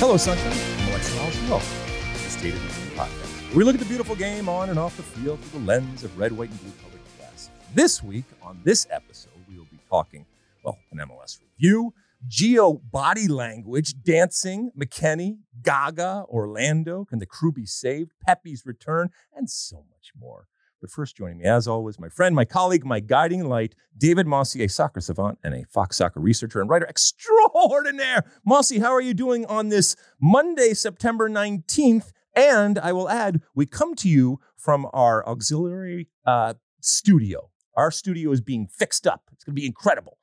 [0.00, 0.46] Hello, Sunshine.
[0.46, 3.54] I'm Alexi Lalas, and welcome to the State of the Union podcast.
[3.54, 6.18] We look at the beautiful game on and off the field through the lens of
[6.18, 7.50] red, white, and blue colored glasses.
[7.74, 10.24] This week, on this episode, we will be talking,
[10.64, 11.92] well, an MLS review,
[12.26, 19.50] Gio body language, dancing, McKennie, Gaga, Orlando, can the crew be saved, Pepi's return, and
[19.50, 20.46] so much more.
[20.80, 24.56] But first, joining me, as always, my friend, my colleague, my guiding light, David Mosse,
[24.56, 28.24] a soccer savant and a Fox soccer researcher and writer extraordinaire.
[28.46, 32.12] Mosse, how are you doing on this Monday, September 19th?
[32.34, 37.50] And I will add, we come to you from our auxiliary uh, studio.
[37.76, 39.24] Our studio is being fixed up.
[39.32, 40.16] It's going to be incredible.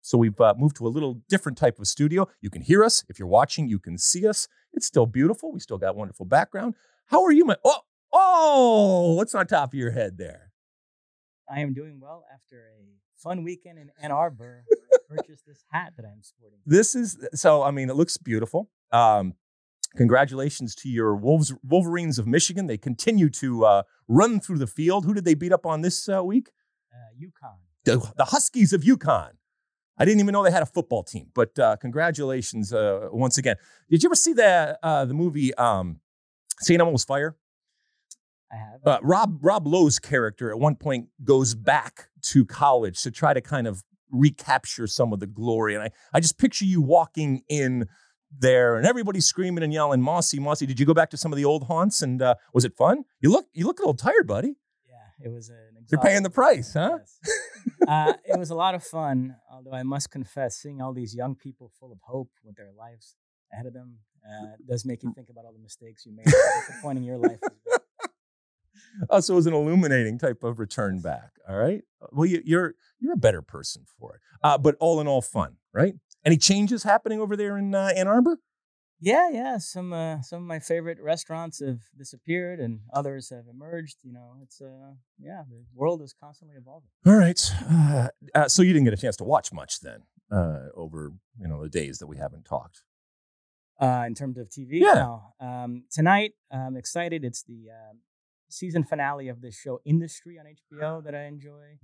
[0.00, 2.28] So we've uh, moved to a little different type of studio.
[2.40, 3.04] You can hear us.
[3.08, 4.48] If you're watching, you can see us.
[4.72, 5.52] It's still beautiful.
[5.52, 6.76] We still got wonderful background.
[7.06, 7.56] How are you, my?
[7.64, 7.80] Oh,
[8.12, 10.52] Oh, what's on top of your head there?
[11.50, 14.64] I am doing well after a fun weekend in Ann Arbor.
[15.08, 16.58] purchased this hat that I'm sporting.
[16.66, 17.62] This is so.
[17.62, 18.70] I mean, it looks beautiful.
[18.92, 19.34] Um,
[19.96, 22.66] congratulations to your Wolves, Wolverines of Michigan.
[22.66, 25.04] They continue to uh, run through the field.
[25.04, 26.50] Who did they beat up on this uh, week?
[26.92, 27.58] Uh, UConn.
[27.84, 29.30] The, the, Huskies of UConn.
[29.96, 31.28] I didn't even know they had a football team.
[31.34, 33.56] But uh, congratulations uh, once again.
[33.90, 36.00] Did you ever see the uh, the movie um,
[36.60, 36.80] St.
[36.80, 37.36] Elmo's Fire?
[38.52, 38.80] I have.
[38.84, 43.40] Uh, Rob Rob Lowe's character at one point goes back to college to try to
[43.40, 47.86] kind of recapture some of the glory, and I I just picture you walking in
[48.36, 50.66] there and everybody's screaming and yelling, Mossy, Mossy.
[50.66, 53.04] Did you go back to some of the old haunts and uh, was it fun?
[53.20, 54.56] You look you look a little tired, buddy.
[54.88, 55.56] Yeah, it was an.
[55.90, 56.98] You're paying the price, huh?
[57.86, 61.34] Uh, it was a lot of fun, although I must confess, seeing all these young
[61.34, 63.14] people full of hope with their lives
[63.50, 63.98] ahead of them
[64.28, 67.38] uh, does make you think about all the mistakes you made, disappointing your life.
[67.42, 67.77] oh,
[69.20, 71.30] so it was an illuminating type of return back.
[71.48, 71.82] All right.
[72.12, 74.20] Well, you, are you're, you're a better person for it.
[74.42, 75.94] Uh, but all in all, fun, right?
[76.24, 78.38] Any changes happening over there in uh, Ann Arbor?
[79.00, 79.58] Yeah, yeah.
[79.58, 83.98] Some uh, some of my favorite restaurants have disappeared, and others have emerged.
[84.02, 86.88] You know, it's uh, yeah, the world is constantly evolving.
[87.06, 87.40] All right.
[87.70, 91.46] Uh, uh so you didn't get a chance to watch much then uh, over you
[91.46, 92.82] know the days that we haven't talked.
[93.80, 94.94] Uh, in terms of TV, yeah.
[94.94, 95.22] No.
[95.40, 97.24] Um, tonight, I'm excited.
[97.24, 97.68] It's the
[98.48, 101.78] season finale of this show, Industry, on HBO, that I enjoy.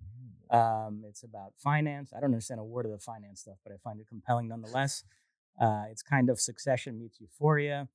[0.53, 0.87] Mm.
[0.87, 2.13] Um, it's about finance.
[2.17, 5.05] I don't understand a word of the finance stuff, but I find it compelling nonetheless.
[5.61, 7.89] Uh, it's kind of Succession meets Euphoria.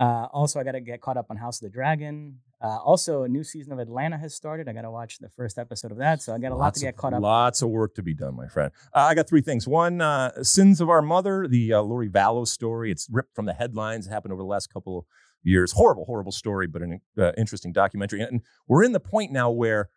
[0.00, 2.38] Uh, also, I got to get caught up on House of the Dragon.
[2.60, 4.68] Uh, also, a new season of Atlanta has started.
[4.68, 6.74] I got to watch the first episode of that, so I got a lots lot
[6.74, 7.22] to get caught up.
[7.22, 8.72] Lots of work to be done, my friend.
[8.92, 9.66] Uh, I got three things.
[9.66, 12.90] One, uh, "Sins of Our Mother," the uh, Lori Vallow story.
[12.90, 14.06] It's ripped from the headlines.
[14.06, 15.06] It happened over the last couple
[15.42, 15.72] years.
[15.72, 18.20] Horrible, horrible story, but an uh, interesting documentary.
[18.20, 19.88] And we're in the point now where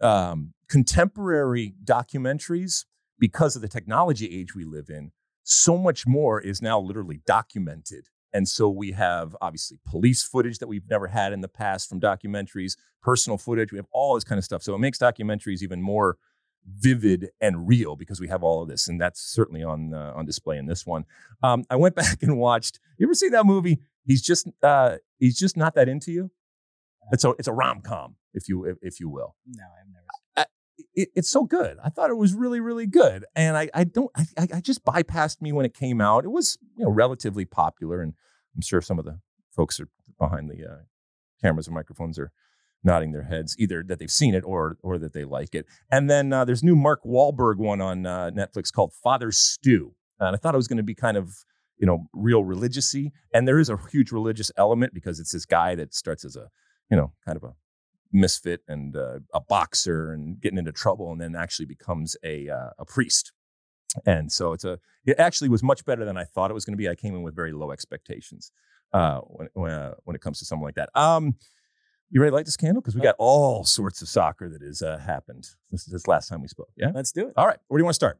[0.00, 2.84] um, contemporary documentaries,
[3.18, 8.06] because of the technology age we live in, so much more is now literally documented.
[8.32, 12.00] And so we have obviously police footage that we've never had in the past from
[12.00, 13.72] documentaries, personal footage.
[13.72, 14.62] We have all this kind of stuff.
[14.62, 16.18] So it makes documentaries even more
[16.66, 20.26] vivid and real because we have all of this, and that's certainly on uh, on
[20.26, 21.04] display in this one.
[21.42, 22.78] Um, I went back and watched.
[22.98, 26.32] You ever see that movie he's just uh, he's just not that into you.
[27.12, 29.36] It's a it's a rom com, if you if, if, you will.
[29.46, 30.06] No, I've never.
[30.36, 30.44] I,
[30.94, 31.76] it, it's so good.
[31.84, 35.40] I thought it was really really good, and I I don't I I just bypassed
[35.40, 36.24] me when it came out.
[36.24, 38.14] It was you know relatively popular, and
[38.56, 39.20] I'm sure some of the
[39.54, 39.88] folks are
[40.18, 40.82] behind the uh,
[41.40, 42.32] cameras and microphones are
[42.84, 45.66] nodding their heads, either that they've seen it or or that they like it.
[45.90, 50.34] And then uh, there's new Mark Wahlberg one on uh, Netflix called Father Stu, and
[50.34, 51.44] I thought it was going to be kind of
[51.78, 53.12] you know, real religiousy.
[53.32, 56.48] And there is a huge religious element because it's this guy that starts as a,
[56.90, 57.54] you know, kind of a
[58.12, 62.70] misfit and uh, a boxer and getting into trouble and then actually becomes a, uh,
[62.78, 63.32] a priest.
[64.04, 64.78] And so it's a.
[65.06, 66.90] It actually was much better than I thought it was going to be.
[66.90, 68.52] I came in with very low expectations
[68.92, 70.90] uh, when when, uh, when it comes to something like that.
[70.94, 71.36] Um,
[72.10, 72.82] you ready to light this candle?
[72.82, 76.42] Because we got all sorts of soccer that has uh, happened this this last time
[76.42, 76.68] we spoke.
[76.76, 76.90] Yeah.
[76.94, 77.34] Let's do it.
[77.36, 77.58] All right.
[77.68, 78.18] Where do you want to start?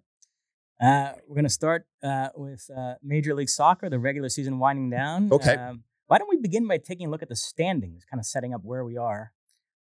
[0.80, 4.90] Uh, we're going to start uh, with uh, Major League Soccer, the regular season winding
[4.90, 5.28] down.
[5.32, 5.54] Okay.
[5.56, 8.54] Um, why don't we begin by taking a look at the standings, kind of setting
[8.54, 9.32] up where we are?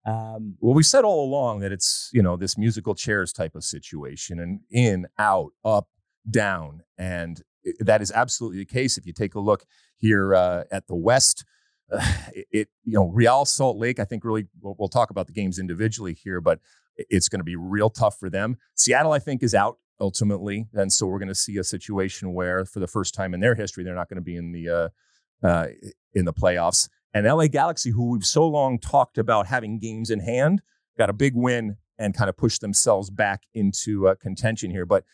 [0.06, 3.64] Um, Well, we said all along that it's you know this musical chairs type of
[3.64, 5.88] situation, and in, out, up,
[6.30, 7.42] down, and
[7.80, 8.98] that is absolutely the case.
[8.98, 9.66] If you take a look
[9.98, 11.44] here uh, at the West,
[11.92, 14.00] uh, it, it you know Real Salt Lake.
[14.00, 16.60] I think really we'll, we'll talk about the games individually here, but
[16.96, 18.58] it's going to be real tough for them.
[18.76, 22.66] Seattle, I think, is out ultimately, and so we're going to see a situation where,
[22.66, 25.48] for the first time in their history, they're not going to be in the uh,
[25.48, 25.68] uh,
[26.14, 26.90] in the playoffs.
[27.14, 30.62] And LA Galaxy, who we've so long talked about having games in hand,
[30.98, 34.86] got a big win and kind of pushed themselves back into uh, contention here.
[34.86, 35.06] But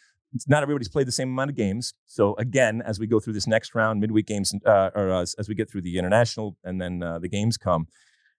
[0.47, 1.93] not everybody's played the same amount of games.
[2.05, 5.49] So again, as we go through this next round, midweek games, uh, or as, as
[5.49, 7.87] we get through the international and then uh, the games come,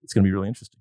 [0.02, 0.80] it's going to be really interesting.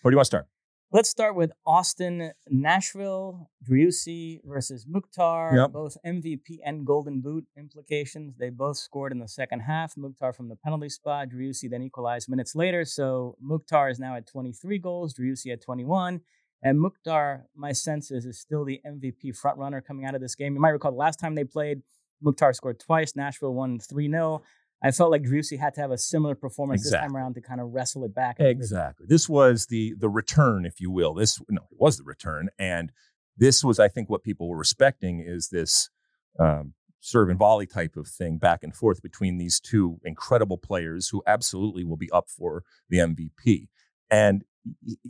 [0.00, 0.46] Where do you want to start?
[0.92, 5.56] Let's start with Austin, Nashville, Driussi versus Mukhtar.
[5.56, 5.72] Yep.
[5.72, 8.36] Both MVP and Golden Boot implications.
[8.38, 9.96] They both scored in the second half.
[9.96, 11.28] Mukhtar from the penalty spot.
[11.30, 12.84] Driussi then equalized minutes later.
[12.84, 15.14] So Mukhtar is now at 23 goals.
[15.14, 16.20] Driussi at 21.
[16.62, 20.54] And Mukhtar, my sense is, is still the MVP frontrunner coming out of this game.
[20.54, 21.82] You might recall the last time they played,
[22.20, 23.16] Mukhtar scored twice.
[23.16, 24.42] Nashville won 3 0.
[24.82, 27.60] I felt like Driussi had to have a similar performance this time around to kind
[27.60, 28.36] of wrestle it back.
[28.40, 29.06] Exactly.
[29.08, 31.14] This was the the return, if you will.
[31.14, 32.92] This no, it was the return, and
[33.36, 35.90] this was, I think, what people were respecting is this
[36.38, 41.08] um, serve and volley type of thing, back and forth between these two incredible players
[41.08, 43.68] who absolutely will be up for the MVP.
[44.10, 44.44] And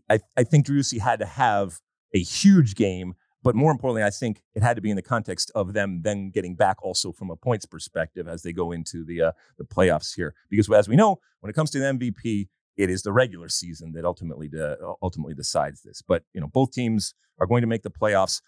[0.08, 1.80] I, I think Driussi had to have
[2.14, 5.50] a huge game, but more importantly, I think it had to be in the context
[5.54, 9.22] of them then getting back also from a points perspective as they go into the
[9.22, 10.34] uh, the playoffs here.
[10.48, 13.92] Because as we know, when it comes to the MVP, it is the regular season
[13.92, 16.02] that ultimately de- ultimately decides this.
[16.02, 18.40] But you know, both teams are going to make the playoffs.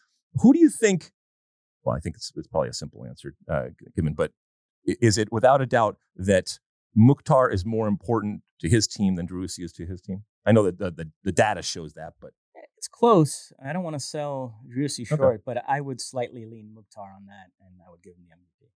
[0.42, 1.12] Who do you think?
[1.82, 4.32] Well, I think it's, it's probably a simple answer uh, given, but
[4.86, 6.58] is it without a doubt that
[6.94, 10.24] Mukhtar is more important to his team than Driussi is to his team?
[10.46, 12.32] I know that the, the, the data shows that, but
[12.84, 13.50] It's close.
[13.64, 15.04] I don't want to sell Okay.
[15.04, 18.34] short, but I would slightly lean Mukhtar on that, and I would give him the
[18.34, 18.68] MVP.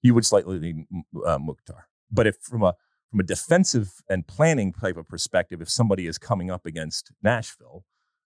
[0.00, 0.86] you would slightly lean
[1.26, 1.88] uh, Mukhtar.
[2.10, 2.74] But if from a
[3.10, 7.84] from a defensive and planning type of perspective, if somebody is coming up against Nashville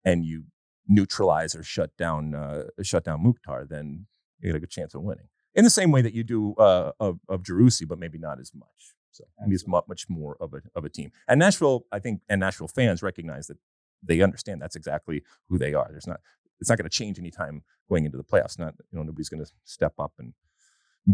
[0.05, 0.45] and you
[0.87, 4.07] neutralize or shut down uh, shut down Mukhtar, then
[4.39, 5.27] you get a good chance of winning.
[5.57, 8.53] In the same way that you do uh, of of Driussi, but maybe not as
[8.55, 8.95] much.
[9.11, 11.11] So maybe it's mu- much more of a of a team.
[11.27, 13.59] And Nashville, I think, and Nashville fans recognize that
[14.03, 15.89] they understand that's exactly who they are.
[15.91, 16.21] There's not
[16.61, 18.59] it's not going to change anytime going into the playoffs.
[18.59, 20.35] Not you know nobody's going to step up and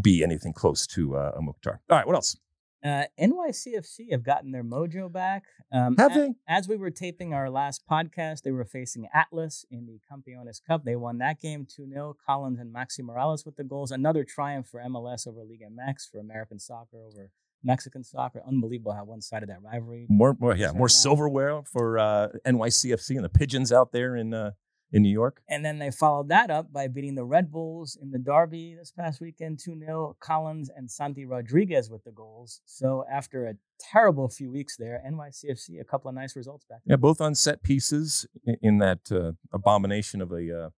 [0.02, 1.80] be anything close to uh, a Mukhtar.
[1.90, 2.36] All right, what else?
[2.84, 5.42] Uh, NYCFC have gotten their mojo back.
[5.72, 6.34] Um, Have a- they?
[6.46, 10.84] As we were taping our last podcast, they were facing Atlas in the Campeones Cup.
[10.84, 12.16] They won that game 2 0.
[12.24, 13.90] Collins and Maxi Moralez with the goals.
[13.90, 17.30] Another triumph for MLS over Liga MX, for American soccer over
[17.62, 18.42] Mexican soccer.
[18.46, 20.06] Unbelievable how one sided that rivalry.
[20.08, 24.52] More, more, yeah, more silverware for uh, NYCFC and the Pigeons out there in uh,
[24.92, 25.42] in New York.
[25.48, 28.90] And then they followed that up by beating the Red Bulls in the Derby this
[28.90, 30.16] past weekend 2 0.
[30.20, 32.60] Collins and Santi Rodriguez with the goals.
[32.64, 36.80] So after a terrible few weeks there, NYCFC, a couple of nice results back.
[36.86, 40.70] Yeah, both on set pieces in, in that uh, abomination of a uh,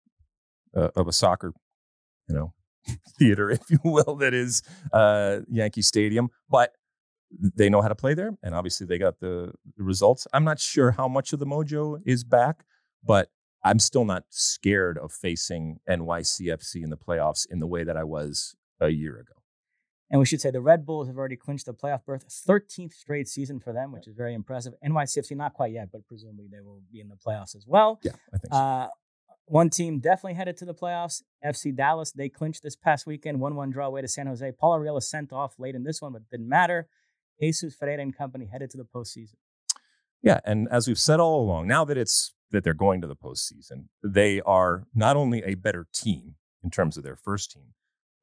[0.77, 1.53] uh, of a soccer,
[2.29, 2.53] you know,
[3.19, 4.63] theater, if you will, that is
[4.93, 6.31] uh, Yankee Stadium.
[6.49, 6.75] But
[7.31, 10.27] they know how to play there, and obviously they got the, the results.
[10.33, 12.65] I'm not sure how much of the mojo is back,
[13.05, 13.31] but
[13.63, 18.05] I'm still not scared of facing NYCFC in the playoffs in the way that I
[18.05, 19.35] was a year ago.
[20.11, 23.29] And we should say the Red Bulls have already clinched the playoff berth, 13th straight
[23.29, 24.75] season for them, which is very impressive.
[24.85, 28.01] NYCFC, not quite yet, but presumably they will be in the playoffs as well.
[28.03, 28.59] Yeah, I think so.
[28.59, 28.89] Uh,
[29.45, 31.23] one team definitely headed to the playoffs.
[31.45, 34.53] FC Dallas, they clinched this past weekend, 1 1 draw away to San Jose.
[34.59, 36.89] Paul Arriola sent off late in this one, but it didn't matter.
[37.41, 39.37] Jesus Ferreira and company headed to the postseason.
[40.23, 43.17] Yeah, and as we've said all along, now that it's that they're going to the
[43.17, 47.75] postseason, they are not only a better team in terms of their first team,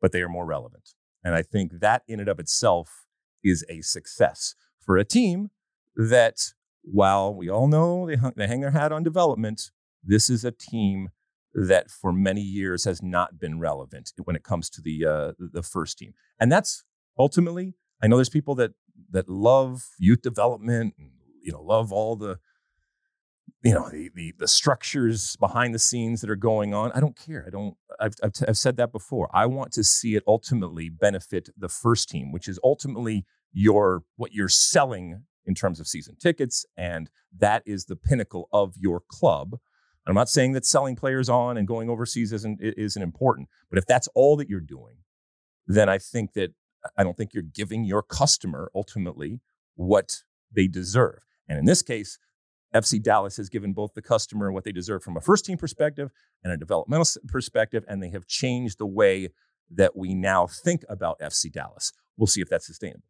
[0.01, 0.93] but they are more relevant.
[1.23, 3.07] And I think that in and of itself
[3.43, 5.49] is a success for a team
[5.95, 9.71] that, while we all know they, hung, they hang their hat on development,
[10.03, 11.09] this is a team
[11.53, 15.63] that for many years has not been relevant when it comes to the uh, the
[15.63, 16.13] first team.
[16.39, 16.83] And that's
[17.17, 18.71] ultimately, I know there's people that
[19.11, 21.11] that love youth development and
[21.41, 22.39] you know love all the
[23.63, 27.17] you know the, the the structures behind the scenes that are going on i don't
[27.17, 29.29] care i don't I've, I've, t- I've said that before.
[29.33, 34.33] I want to see it ultimately benefit the first team, which is ultimately your what
[34.33, 39.57] you're selling in terms of season tickets, and that is the pinnacle of your club.
[40.05, 43.85] I'm not saying that selling players on and going overseas isn't isn't important, but if
[43.85, 44.97] that's all that you're doing,
[45.65, 46.53] then I think that
[46.97, 49.41] I don't think you're giving your customer ultimately
[49.75, 51.19] what they deserve.
[51.47, 52.17] And in this case,
[52.73, 56.11] FC Dallas has given both the customer what they deserve from a first team perspective
[56.43, 59.29] and a developmental perspective, and they have changed the way
[59.71, 61.93] that we now think about FC Dallas.
[62.17, 63.03] We'll see if that's sustainable.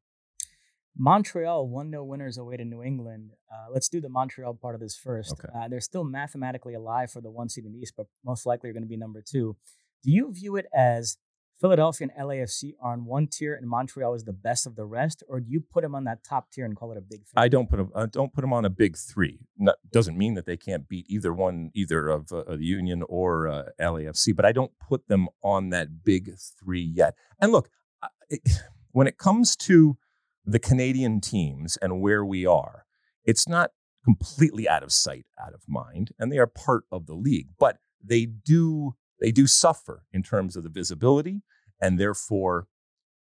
[1.00, 3.32] Montreal 1 0 winners away to New England.
[3.52, 5.34] Uh, let's do the Montreal part of this first.
[5.34, 5.48] Okay.
[5.56, 8.70] Uh, they're still mathematically alive for the one seed in the East, but most likely
[8.70, 9.56] are going to be number two.
[10.04, 11.18] Do you view it as
[11.60, 15.24] Philadelphia and LAFC are on one tier and Montreal is the best of the rest,
[15.28, 17.34] or do you put them on that top tier and call it a big three?
[17.36, 17.92] I don't put them.
[17.96, 19.40] I don't put them on a big three.
[19.58, 23.48] No, doesn't mean that they can't beat either one, either of uh, the Union or
[23.48, 24.36] uh, LAFC.
[24.36, 27.16] But I don't put them on that big three yet.
[27.42, 27.70] And look,
[28.30, 28.42] it,
[28.92, 29.98] when it comes to
[30.46, 32.86] the Canadian teams and where we are,
[33.26, 33.72] it's not
[34.04, 37.50] completely out of sight, out of mind, and they are part of the league.
[37.60, 41.42] But they do they do suffer in terms of the visibility
[41.82, 42.68] and therefore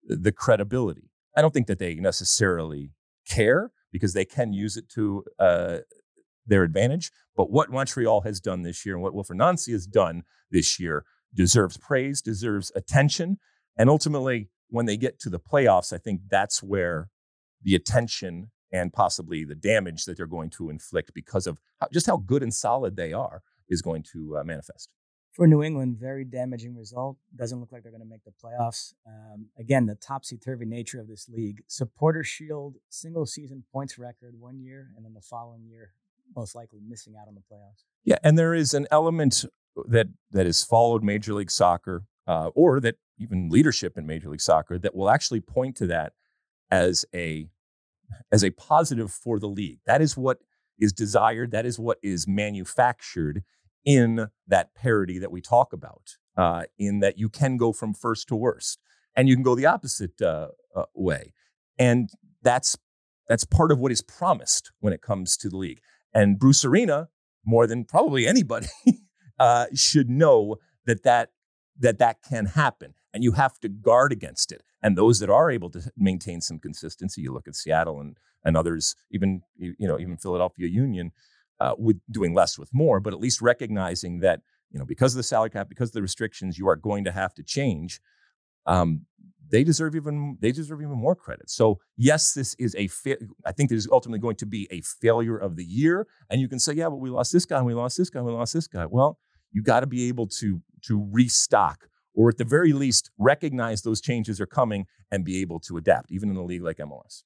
[0.03, 1.09] the credibility.
[1.35, 2.91] I don't think that they necessarily
[3.27, 5.77] care because they can use it to uh,
[6.45, 7.11] their advantage.
[7.35, 11.05] But what Montreal has done this year and what Wilfried Nancy has done this year
[11.33, 13.37] deserves praise, deserves attention.
[13.77, 17.09] And ultimately, when they get to the playoffs, I think that's where
[17.61, 22.07] the attention and possibly the damage that they're going to inflict because of how, just
[22.07, 24.89] how good and solid they are is going to uh, manifest
[25.33, 27.17] for New England, very damaging result.
[27.35, 28.93] Doesn't look like they're going to make the playoffs.
[29.07, 31.63] Um, again, the topsy turvy nature of this league.
[31.67, 35.93] Supporter Shield, single season points record one year, and then the following year,
[36.35, 37.83] most likely missing out on the playoffs.
[38.03, 39.43] Yeah, and there is an element
[39.87, 44.41] that that has followed Major League Soccer, uh, or that even leadership in Major League
[44.41, 46.13] Soccer, that will actually point to that
[46.69, 47.47] as a
[48.31, 49.79] as a positive for the league.
[49.87, 50.39] That is what
[50.79, 51.51] is desired.
[51.51, 53.43] That is what is manufactured
[53.85, 58.27] in that parity that we talk about, uh, in that you can go from first
[58.27, 58.79] to worst,
[59.15, 61.33] and you can go the opposite uh, uh, way,
[61.77, 62.09] and
[62.41, 62.77] that's
[63.27, 65.79] that's part of what is promised when it comes to the league.
[66.13, 67.09] And Bruce Arena,
[67.45, 68.67] more than probably anybody,
[69.39, 71.29] uh, should know that that
[71.79, 74.63] that that can happen, and you have to guard against it.
[74.81, 78.57] And those that are able to maintain some consistency, you look at Seattle and and
[78.57, 81.11] others, even you know even Philadelphia Union
[81.63, 84.41] uh, with doing less with more, but at least recognizing that
[84.71, 87.11] you know because of the salary cap, because of the restrictions, you are going to
[87.11, 88.01] have to change.
[88.65, 89.05] Um,
[89.49, 91.49] they deserve even they deserve even more credit.
[91.49, 94.81] So yes, this is a fa- I think this is ultimately going to be a
[94.81, 96.07] failure of the year.
[96.29, 98.19] And you can say, yeah, but we lost this guy, and we lost this guy,
[98.19, 98.85] and we lost this guy.
[98.85, 99.17] Well,
[99.53, 104.01] you got to be able to to restock, or at the very least, recognize those
[104.01, 107.23] changes are coming and be able to adapt, even in a league like MLS.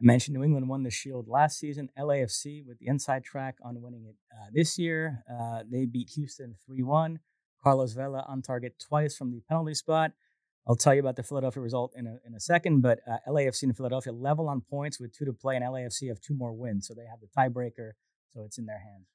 [0.00, 1.88] I mentioned New England won the Shield last season.
[1.98, 5.22] LAFC with the inside track on winning it uh, this year.
[5.30, 7.20] Uh, they beat Houston 3 1.
[7.62, 10.12] Carlos Vela on target twice from the penalty spot.
[10.66, 13.64] I'll tell you about the Philadelphia result in a, in a second, but uh, LAFC
[13.64, 16.86] and Philadelphia level on points with two to play, and LAFC have two more wins,
[16.86, 17.92] so they have the tiebreaker,
[18.32, 19.06] so it's in their hands.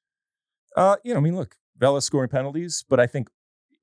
[0.76, 3.28] Uh, you know, I mean, look, Vela scoring penalties, but I think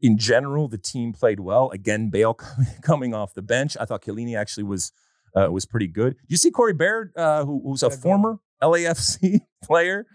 [0.02, 1.70] in general the team played well.
[1.72, 2.34] Again, Bale
[2.82, 3.76] coming off the bench.
[3.80, 4.94] I thought Chiellini actually was
[5.38, 6.16] uh, was pretty good.
[6.28, 10.06] You see Corey Baird, uh, who, who's a former LAFC player.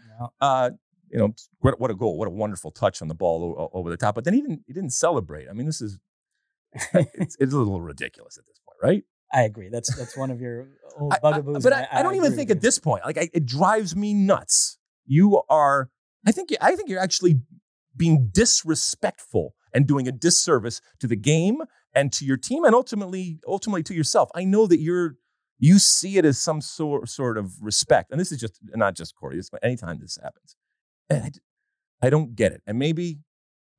[0.40, 0.70] Uh,
[1.10, 2.16] you know, what, what, a goal!
[2.16, 4.14] What a wonderful touch on the ball over the top.
[4.14, 5.48] But then he didn't he didn't celebrate.
[5.48, 5.98] I mean, this is
[6.94, 9.04] it's, it's a little ridiculous at this point, right?
[9.32, 9.68] I agree.
[9.68, 11.54] That's that's one of your old bugaboos.
[11.54, 14.14] I, I, but I, I, don't even think at this point, like it drives me
[14.14, 14.78] nuts.
[15.04, 15.90] You are,
[16.26, 17.40] I think, I think you're actually
[17.96, 21.62] being disrespectful and doing a disservice to the game
[21.94, 24.30] and to your team and ultimately ultimately to yourself.
[24.34, 25.16] I know that you're
[25.58, 29.14] you see it as some sort sort of respect, and this is just not just
[29.14, 29.37] Corey.
[29.37, 30.56] This anytime this happens,
[31.08, 33.20] and I, I don't get it, and maybe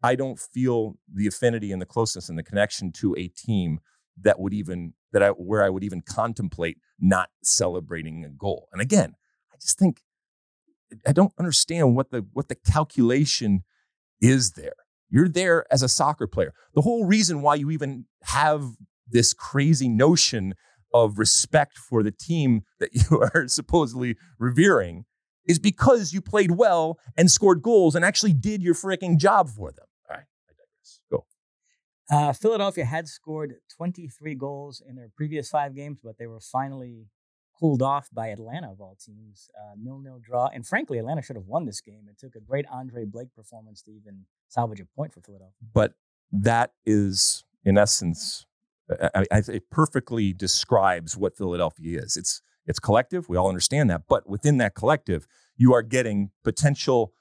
[0.01, 3.79] I don't feel the affinity and the closeness and the connection to a team
[4.21, 8.67] that would even that I where I would even contemplate not celebrating a goal.
[8.71, 9.15] And again,
[9.51, 10.01] I just think
[11.07, 13.63] I don't understand what the what the calculation
[14.21, 14.73] is there.
[15.13, 16.55] You're there as a soccer player.
[16.73, 18.63] The whole reason why you even have
[19.07, 20.55] this crazy notion
[20.91, 25.05] of respect for the team that you are supposedly revering
[25.45, 29.71] is because you played well and scored goals and actually did your freaking job for
[29.71, 29.85] them.
[30.09, 31.01] All right, I digress.
[31.11, 31.25] Go.
[32.09, 37.05] Uh, Philadelphia had scored 23 goals in their previous five games, but they were finally
[37.59, 39.47] cooled off by Atlanta of all teams.
[39.55, 42.05] Uh, nil nil draw, and frankly, Atlanta should have won this game.
[42.09, 45.55] It took a great Andre Blake performance to even salvage a point for Philadelphia.
[45.73, 45.93] But
[46.31, 48.45] that is, in essence,
[49.15, 52.15] I, I, it perfectly describes what Philadelphia is.
[52.15, 53.27] It's it's collective.
[53.27, 57.11] We all understand that, but within that collective, you are getting potential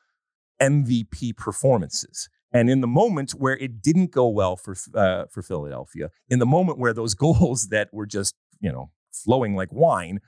[0.61, 2.29] MVP performances.
[2.53, 6.47] And in the moment where it didn't go well for uh, for Philadelphia, in the
[6.47, 10.21] moment where those goals that were just you know flowing like wine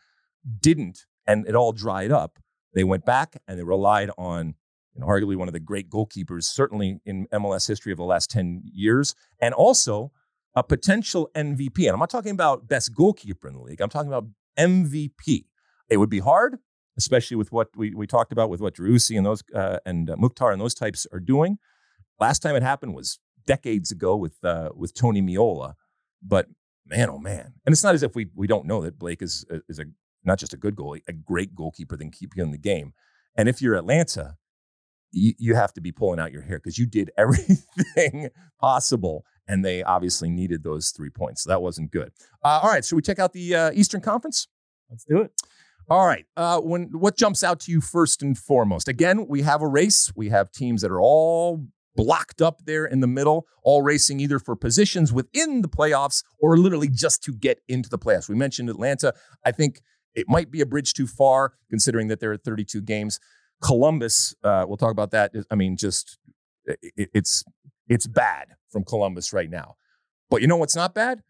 [0.61, 2.38] didn't, and it all dried up,
[2.75, 4.54] they went back and they relied on
[5.02, 9.14] arguably one of the great goalkeepers, certainly in MLS history of the last ten years,
[9.40, 10.12] and also
[10.54, 11.78] a potential MVP.
[11.80, 13.80] And I'm not talking about best goalkeeper in the league.
[13.80, 14.26] I'm talking about
[14.58, 15.46] MVP.
[15.90, 16.58] It would be hard,
[16.96, 20.16] especially with what we, we talked about with what Driussi and those uh, and uh,
[20.16, 21.58] Mukhtar and those types are doing.
[22.20, 25.74] Last time it happened was decades ago with uh, with Tony Meola,
[26.22, 26.46] but
[26.86, 27.54] man, oh man!
[27.66, 29.86] And it's not as if we we don't know that Blake is uh, is a
[30.24, 32.94] not just a good goalie, a great goalkeeper, then keep you in the game.
[33.36, 34.36] And if you're Atlanta,
[35.14, 38.28] you, you have to be pulling out your hair because you did everything
[38.61, 41.44] possible and they obviously needed those three points.
[41.44, 42.12] So that wasn't good.
[42.42, 44.49] Uh, all right, should we check out the uh, Eastern Conference?
[44.90, 45.33] Let's do it.
[45.88, 46.25] All right.
[46.37, 48.88] Uh, when what jumps out to you first and foremost?
[48.88, 50.11] Again, we have a race.
[50.16, 54.38] We have teams that are all blocked up there in the middle, all racing either
[54.38, 58.28] for positions within the playoffs or literally just to get into the playoffs.
[58.28, 59.12] We mentioned Atlanta.
[59.44, 59.83] I think
[60.14, 63.21] it might be a bridge too far, considering that there are 32 games.
[63.64, 65.33] Columbus, uh, we'll talk about that.
[65.50, 66.18] I mean, just
[66.66, 67.44] it, it's
[67.88, 69.76] it's bad from Columbus right now.
[70.28, 71.23] But you know what's not bad?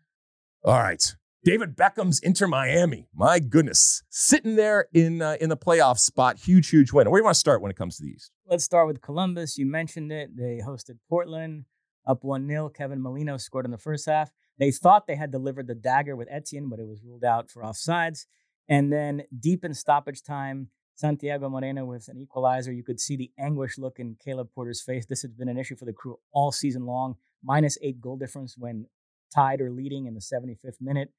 [0.65, 1.15] All right.
[1.45, 3.07] David Beckham's Inter Miami.
[3.15, 4.03] My goodness.
[4.09, 6.39] Sitting there in uh, in the playoff spot.
[6.39, 7.09] Huge, huge win.
[7.09, 8.33] Where do you want to start when it comes to the East?
[8.47, 9.57] Let's start with Columbus.
[9.57, 10.37] You mentioned it.
[10.37, 11.67] They hosted Portland
[12.07, 12.71] up 1 0.
[12.71, 14.31] Kevin Molino scored in the first half.
[14.59, 17.63] They thought they had delivered the dagger with Etienne, but it was ruled out for
[17.63, 18.27] offsides.
[18.69, 22.73] And then deep in stoppage time, Santiago Moreno with an equalizer.
[22.73, 25.07] You could see the anguish look in Caleb Porter's face.
[25.07, 27.17] This has been an issue for the crew all season long.
[27.43, 28.87] Minus eight goal difference when
[29.35, 31.11] tied or leading in the 75th minute.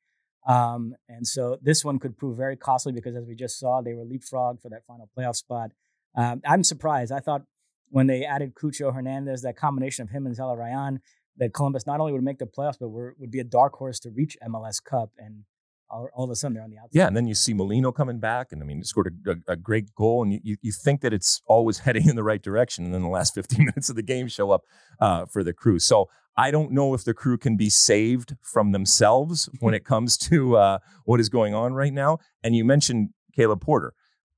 [0.47, 3.93] Um, and so this one could prove very costly because, as we just saw, they
[3.93, 5.71] were leapfrogged for that final playoff spot.
[6.15, 7.11] Um, I'm surprised.
[7.11, 7.43] I thought
[7.89, 10.99] when they added Cucho Hernandez, that combination of him and Zelarayan,
[11.37, 13.99] that Columbus not only would make the playoffs, but were, would be a dark horse
[14.01, 15.11] to reach MLS Cup.
[15.17, 15.43] And
[15.89, 16.97] all, all, of a sudden they're on the outside.
[16.97, 19.55] Yeah, and then you see Molino coming back, and I mean, he scored a, a,
[19.55, 22.93] great goal, and you, you think that it's always heading in the right direction, and
[22.93, 24.61] then the last 15 minutes of the game show up
[24.99, 25.79] uh, for the crew.
[25.79, 30.17] So I don't know if the crew can be saved from themselves when it comes
[30.17, 32.19] to uh, what is going on right now.
[32.43, 33.93] And you mentioned Caleb Porter.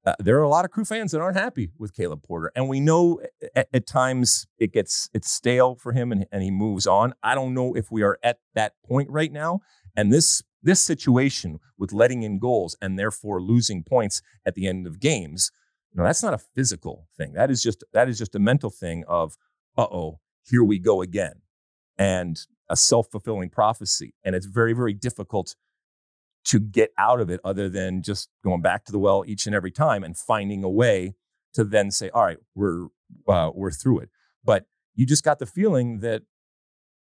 [0.05, 2.69] Uh, there are a lot of crew fans that aren't happy with Caleb Porter, and
[2.69, 3.19] we know
[3.57, 7.13] at, at times it gets it's stale for him, and, and he moves on.
[7.23, 9.59] I don't know if we are at that point right now,
[9.97, 14.85] and this this situation with letting in goals and therefore losing points at the end
[14.85, 15.51] of games,
[15.91, 17.33] you that's not a physical thing.
[17.33, 19.37] That is just that is just a mental thing of,
[19.77, 21.41] uh-oh, here we go again.
[21.97, 22.37] And
[22.69, 24.13] a self-fulfilling prophecy.
[24.23, 25.55] And it's very, very difficult
[26.45, 29.55] to get out of it other than just going back to the well each and
[29.55, 31.15] every time and finding a way
[31.53, 32.87] to then say, all right, we're
[33.27, 34.09] uh, we're through it.
[34.43, 36.23] But you just got the feeling that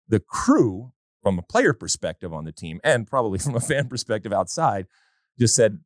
[0.09, 4.33] the crew from a player perspective on the team and probably from a fan perspective
[4.33, 4.87] outside,
[5.39, 5.79] just said,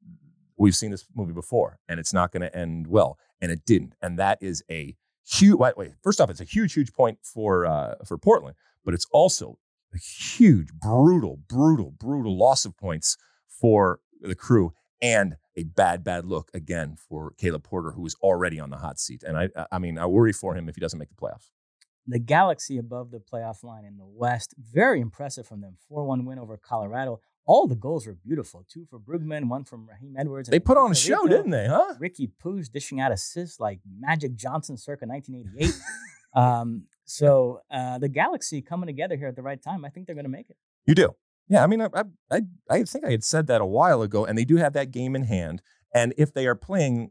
[0.58, 3.18] We've seen this movie before and it's not going to end well.
[3.42, 3.92] And it didn't.
[4.00, 4.96] And that is a
[5.28, 8.94] huge, wait, wait, first off, it's a huge, huge point for, uh, for Portland, but
[8.94, 9.58] it's also
[9.92, 13.18] a huge, brutal, brutal, brutal loss of points
[13.48, 14.72] for the crew
[15.02, 18.98] and a bad, bad look again for Caleb Porter, who is already on the hot
[18.98, 19.22] seat.
[19.22, 21.50] And I, I mean, I worry for him if he doesn't make the playoffs.
[22.06, 25.76] The Galaxy above the playoff line in the West, very impressive from them.
[25.88, 27.20] 4 1 win over Colorado.
[27.46, 28.66] All the goals were beautiful.
[28.68, 30.48] Two for Brugman, one from Raheem Edwards.
[30.48, 31.94] They put on a show, didn't they, huh?
[32.00, 35.80] Riqui Puig dishing out assists like Magic Johnson circa 1988.
[36.34, 40.16] um, so uh, the Galaxy coming together here at the right time, I think they're
[40.16, 40.56] going to make it.
[40.86, 41.14] You do.
[41.48, 41.88] Yeah, I mean, I,
[42.30, 44.90] I, I think I had said that a while ago, and they do have that
[44.90, 45.62] game in hand.
[45.94, 47.10] And if they are playing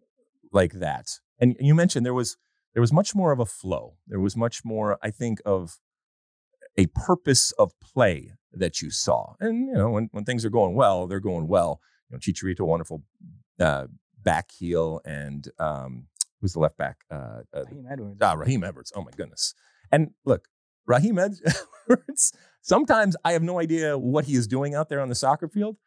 [0.51, 2.35] like that, and you mentioned there was
[2.75, 3.95] there was much more of a flow.
[4.05, 5.79] There was much more, I think, of
[6.77, 9.35] a purpose of play that you saw.
[9.39, 11.79] And, you know, when, when things are going well, they're going well.
[12.09, 13.03] You know, Chicharito, wonderful
[13.61, 13.87] uh,
[14.21, 16.07] back heel, and um,
[16.41, 16.97] who's the left back?
[17.09, 18.17] Uh, uh, Raheem Edwards.
[18.21, 18.91] Ah, Raheem Edwards.
[18.93, 19.55] Oh, my goodness.
[19.89, 20.49] And look,
[20.85, 21.17] Raheem
[21.87, 25.47] Edwards, sometimes I have no idea what he is doing out there on the soccer
[25.47, 25.77] field,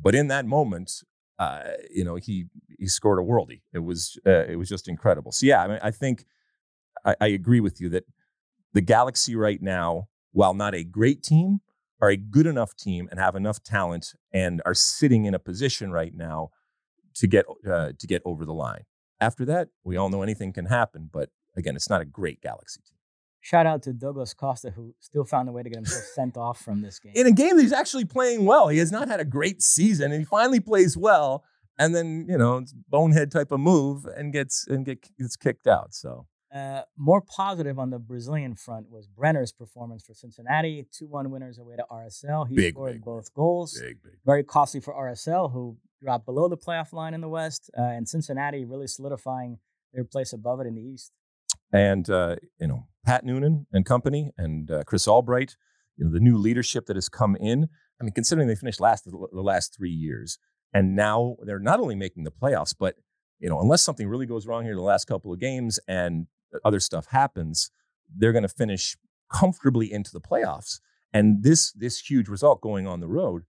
[0.00, 1.02] but in that moment,
[1.40, 2.46] uh, you know, he
[2.78, 3.62] he scored a worldie.
[3.74, 5.32] It was uh, it was just incredible.
[5.32, 6.24] So yeah, I mean, I think
[7.06, 8.04] I, I agree with you that
[8.74, 11.60] the Galaxy right now, while not a great team,
[12.00, 15.90] are a good enough team and have enough talent and are sitting in a position
[15.90, 16.50] right now
[17.14, 18.82] to get uh, to get over the line.
[19.20, 22.82] After that, we all know anything can happen, but again, it's not a great Galaxy
[22.86, 22.98] team.
[23.40, 26.60] shout out to Douglas Costa, who still found a way to get himself sent off
[26.60, 27.12] from this game.
[27.14, 28.68] In a game that he's actually playing well.
[28.68, 31.44] He has not had a great season, and he finally plays well.
[31.78, 35.66] And then you know, it's bonehead type of move, and gets and get gets kicked
[35.66, 35.94] out.
[35.94, 40.86] So uh, more positive on the Brazilian front was Brenner's performance for Cincinnati.
[40.98, 42.48] 2 1 winners away to RSL.
[42.48, 43.78] He Big, scored big both goals.
[43.80, 44.12] big, big.
[44.24, 48.08] Very costly for RSL, who dropped below the playoff line in the West, uh, and
[48.08, 49.58] Cincinnati really solidifying
[49.92, 51.12] their place above it in the East.
[51.72, 55.56] and uh, you know Pat Noonan and company and uh, Chris Albright,
[55.96, 57.68] you know the new leadership that has come in.
[58.00, 60.38] I mean, considering they finished last the the last three years,
[60.72, 62.94] and now they're not only making the playoffs, but
[63.38, 66.26] you know unless something really goes wrong here in the last couple of games and
[66.64, 67.70] other stuff happens,
[68.14, 68.96] they're going to finish
[69.32, 70.80] comfortably into the playoffs.
[71.12, 73.42] And this this huge result going on the road,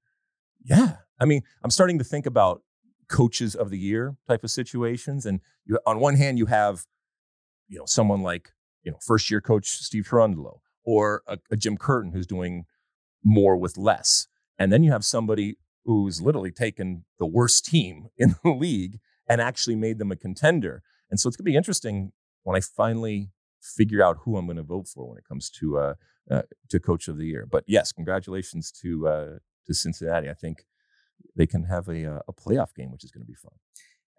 [0.63, 0.97] yeah.
[1.19, 2.61] I mean, I'm starting to think about
[3.09, 5.25] coaches of the year type of situations.
[5.25, 6.85] And you, on one hand, you have
[7.67, 8.51] you know someone like
[8.83, 12.65] you know first year coach Steve Cherundolo or a, a Jim Curtin who's doing
[13.23, 18.35] more with less, and then you have somebody who's literally taken the worst team in
[18.43, 20.83] the league and actually made them a contender.
[21.09, 22.11] And so it's going to be interesting
[22.47, 23.29] when I finally
[23.61, 25.93] figure out who I'm going to vote for when it comes to uh,
[26.31, 27.45] uh, to coach of the year.
[27.45, 29.29] But yes, congratulations to uh,
[29.65, 30.29] to Cincinnati.
[30.29, 30.65] I think
[31.35, 33.51] they can have a uh, a playoff game, which is going to be fun.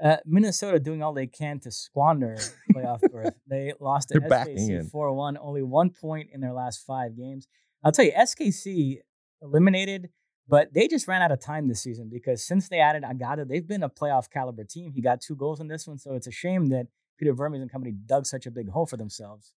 [0.04, 2.36] Uh, Minnesota doing all they can to squander
[2.74, 3.34] playoff berth.
[3.48, 4.84] They lost to They're backing in.
[4.84, 7.48] SKC 4 1, only one point in their last five games.
[7.82, 8.98] I'll tell you, SKC
[9.40, 10.10] eliminated,
[10.46, 13.66] but they just ran out of time this season because since they added Agada, they've
[13.66, 14.92] been a playoff caliber team.
[14.92, 16.88] He got two goals in this one, so it's a shame that
[17.18, 19.52] Peter Vermes and company dug such a big hole for themselves.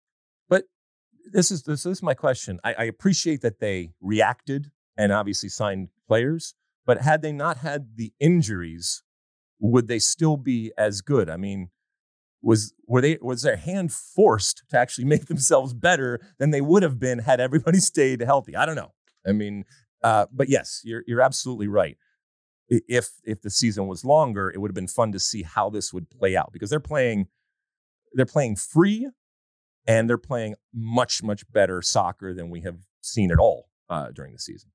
[0.48, 0.66] But
[1.32, 2.60] this is this, is my question.
[2.64, 7.96] I, I appreciate that they reacted and obviously signed players, but had they not had
[7.96, 9.04] the injuries,
[9.60, 11.30] would they still be as good?
[11.30, 11.70] I mean,
[12.42, 16.84] was were they was their hand forced to actually make themselves better than they would
[16.84, 18.56] have been had everybody stayed healthy?
[18.56, 18.94] I don't know.
[19.28, 19.66] I mean,
[20.04, 21.98] uh, but yes, you're you're absolutely right.
[22.70, 25.92] If if the season was longer, it would have been fun to see how this
[25.92, 27.28] would play out because they're playing
[28.14, 29.10] they're playing free
[29.88, 34.34] and they're playing much much better soccer than we have seen at all uh, during
[34.34, 34.70] the season.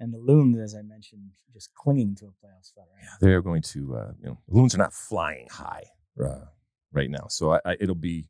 [0.00, 2.84] And the Loons, as I mentioned, just clinging to a playoff spot.
[2.94, 3.08] Right?
[3.20, 5.84] They're going to uh, you know the loons are not flying high
[6.22, 6.46] uh,
[6.92, 8.28] right now, so I, I, it'll be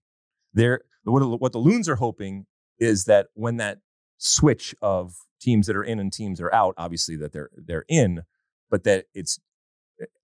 [0.55, 0.83] there.
[1.05, 2.47] What, what the loons are hoping
[2.79, 3.79] is that when that
[4.19, 7.85] switch of teams that are in and teams that are out, obviously that they're they're
[7.89, 8.23] in,
[8.71, 9.39] but that it's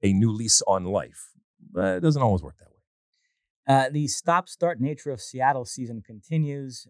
[0.02, 1.30] a new lease on life.
[1.76, 2.73] It doesn't always work that way.
[3.66, 6.86] Uh, the stop start nature of Seattle season continues.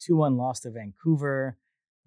[0.00, 1.56] 2 1 loss to Vancouver.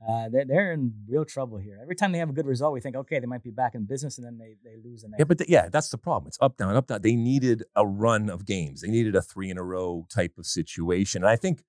[0.08, 1.80] Uh, they're, they're in real trouble here.
[1.82, 3.86] Every time they have a good result, we think, okay, they might be back in
[3.86, 5.20] business, and then they, they lose the next.
[5.20, 6.28] Yeah, but th- yeah, that's the problem.
[6.28, 7.02] It's up down, up down.
[7.02, 8.82] They needed a run of games.
[8.82, 11.24] They needed a three in a row type of situation.
[11.24, 11.64] And I think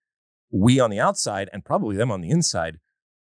[0.50, 2.78] we on the outside and probably them on the inside,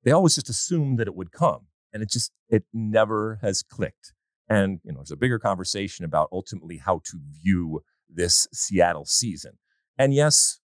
[0.03, 4.13] they always just assumed that it would come, and it just it never has clicked.
[4.49, 9.57] And you know, there's a bigger conversation about ultimately how to view this Seattle season.
[9.97, 10.59] And yes,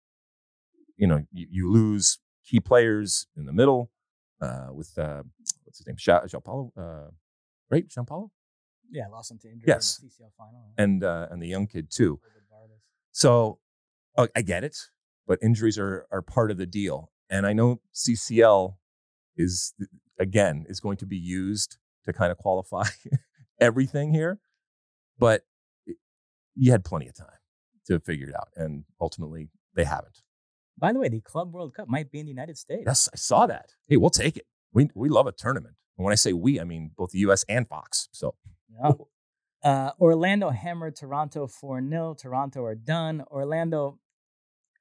[0.97, 3.91] you know, you, you lose key players in the middle
[4.41, 5.23] uh, with uh,
[5.63, 7.09] what's his name, João Paulo, uh,
[7.69, 7.85] right?
[7.87, 8.31] João Paulo,
[8.91, 9.99] yeah, lost him to injury Yes.
[10.01, 10.71] in the CCL final.
[10.77, 12.19] and uh, and the young kid too.
[13.11, 13.59] So
[14.17, 14.77] uh, I get it,
[15.27, 17.11] but injuries are are part of the deal.
[17.29, 18.75] And I know CCL
[19.35, 19.73] is
[20.19, 22.85] again is going to be used to kind of qualify
[23.59, 24.39] everything here,
[25.17, 25.41] but
[26.55, 27.27] you had plenty of time
[27.87, 30.21] to figure it out, and ultimately they haven't.
[30.77, 32.83] By the way, the Club World Cup might be in the United States.
[32.85, 33.73] Yes, I saw that.
[33.87, 34.45] Hey, we'll take it.
[34.73, 35.75] We we love a tournament.
[35.97, 37.45] And when I say we, I mean both the U.S.
[37.47, 38.09] and Fox.
[38.11, 38.35] So
[38.69, 38.91] Yeah.
[39.63, 42.15] Uh, Orlando hammered Toronto 4 0.
[42.19, 43.23] Toronto are done.
[43.31, 43.99] Orlando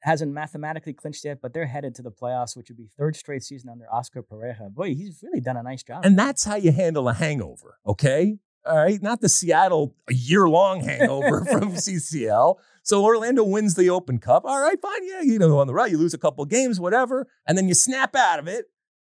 [0.02, 3.44] hasn't mathematically clinched yet, but they're headed to the playoffs, which would be third straight
[3.44, 4.68] season under Oscar Pareja.
[4.74, 6.04] Boy, he's really done a nice job.
[6.04, 8.38] And that's how you handle a hangover, okay?
[8.64, 12.56] All right, not the Seattle year long hangover from CCL.
[12.84, 14.44] So Orlando wins the Open Cup.
[14.44, 15.06] All right, fine.
[15.06, 17.74] Yeah, you know, on the right, you lose a couple games, whatever, and then you
[17.74, 18.66] snap out of it,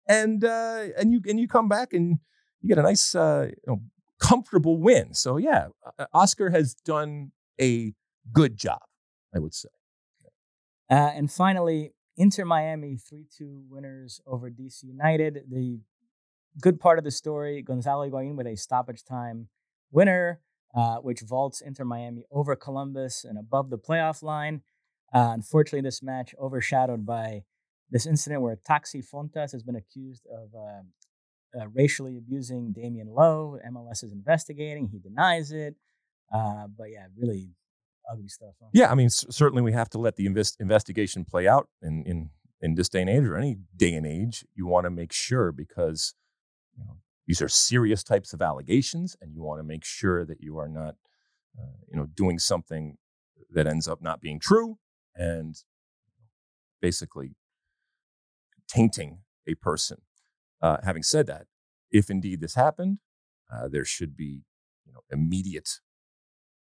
[0.09, 2.19] and uh, and you and you come back and
[2.61, 3.83] you get a nice, uh, you know,
[4.19, 5.13] comfortable win.
[5.15, 7.93] So yeah, uh, Oscar has done a
[8.33, 8.83] good job,
[9.35, 9.69] I would say.
[10.91, 15.41] Uh, and finally, Inter Miami 3 2 winners over DC United.
[15.51, 15.81] The
[16.61, 19.49] good part of the story Gonzalo Higuain with a stoppage time
[19.91, 20.41] winner,
[20.75, 24.63] uh, which vaults Inter Miami over Columbus and above the playoff line.
[25.13, 27.43] Uh, unfortunately, this match overshadowed by
[27.91, 33.59] this incident where Taxi Fountas has been accused of uh, uh, racially abusing Damian Lowe.
[33.71, 34.89] MLS is investigating.
[34.89, 35.77] He denies it.
[36.33, 37.51] Uh, but yeah, really
[38.11, 38.55] ugly stuff.
[38.61, 38.69] Huh?
[38.73, 42.03] Yeah, I mean, c- certainly we have to let the invest- investigation play out in
[42.05, 45.13] in in this day and age or any day and age, you want to make
[45.13, 46.15] sure because
[46.77, 50.41] you know, these are serious types of allegations, and you want to make sure that
[50.41, 50.97] you are not,
[51.59, 52.97] uh, you know, doing something
[53.51, 54.79] that ends up not being true
[55.15, 55.57] and
[56.81, 57.37] basically
[58.69, 59.99] tainting a person.
[60.61, 61.47] Uh, having said that,
[61.91, 62.99] if indeed this happened,
[63.53, 64.45] uh, there should be
[64.87, 65.81] you know, immediate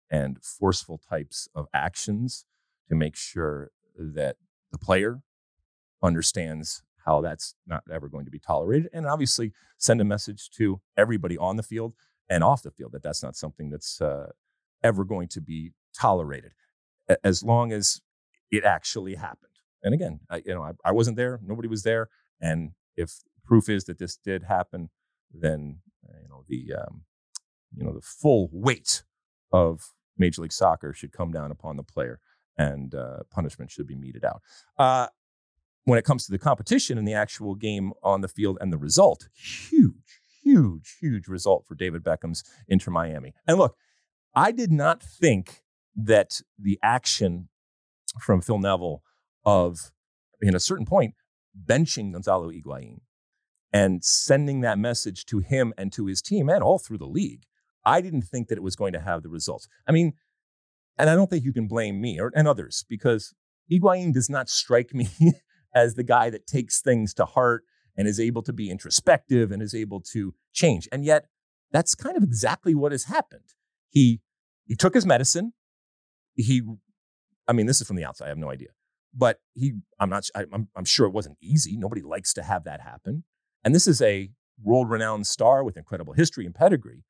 [0.10, 2.46] and forceful types of actions
[2.89, 4.38] to make sure that
[4.72, 5.22] the player
[6.02, 10.80] understands how that's not ever going to be tolerated and obviously send a message to
[10.98, 11.93] everybody on the field
[12.30, 14.28] and off the field that that's not something that's uh,
[14.84, 16.52] ever going to be tolerated
[17.24, 18.02] as long as
[18.52, 22.10] it actually happened and again I, you know I, I wasn't there nobody was there
[22.39, 24.89] and if proof is that this did happen
[25.34, 25.80] then
[26.22, 27.04] you know the um,
[27.76, 29.04] you know the full weight
[29.52, 32.20] of Major League Soccer should come down upon the player,
[32.58, 34.41] and uh, punishment should be meted out.
[34.78, 35.08] Uh,
[35.88, 38.78] when it comes to the competition and the actual game on the field and the
[38.78, 43.34] result, huge, huge, huge result for David Beckham's Inter Miami.
[43.47, 43.76] And look,
[44.36, 45.63] I did not think
[45.95, 47.47] that the action
[48.19, 49.02] from Phil Neville
[49.45, 49.91] of,
[50.41, 51.13] in a certain point,
[51.58, 53.00] benching Gonzalo Higuain
[53.71, 57.45] and sending that message to him and to his team and all through the league
[57.88, 59.69] I didn't think that it was going to have the results.
[59.88, 60.12] I mean,
[60.97, 63.34] and I don't think you can blame me or and others because
[63.71, 65.08] Higuain does not strike me
[65.73, 67.63] as the guy that takes things to heart
[67.95, 70.88] and is able to be introspective and is able to change.
[70.91, 71.25] And yet,
[71.71, 73.53] that's kind of exactly what has happened.
[73.89, 74.21] He
[74.65, 75.53] he took his medicine.
[76.34, 76.62] He,
[77.47, 78.25] I mean, this is from the outside.
[78.25, 78.69] I have no idea,
[79.13, 79.73] but he.
[79.99, 80.30] I'm not.
[80.36, 81.75] I, I'm, I'm sure it wasn't easy.
[81.75, 83.23] Nobody likes to have that happen.
[83.63, 84.30] And this is a
[84.63, 87.03] world-renowned star with incredible history and pedigree.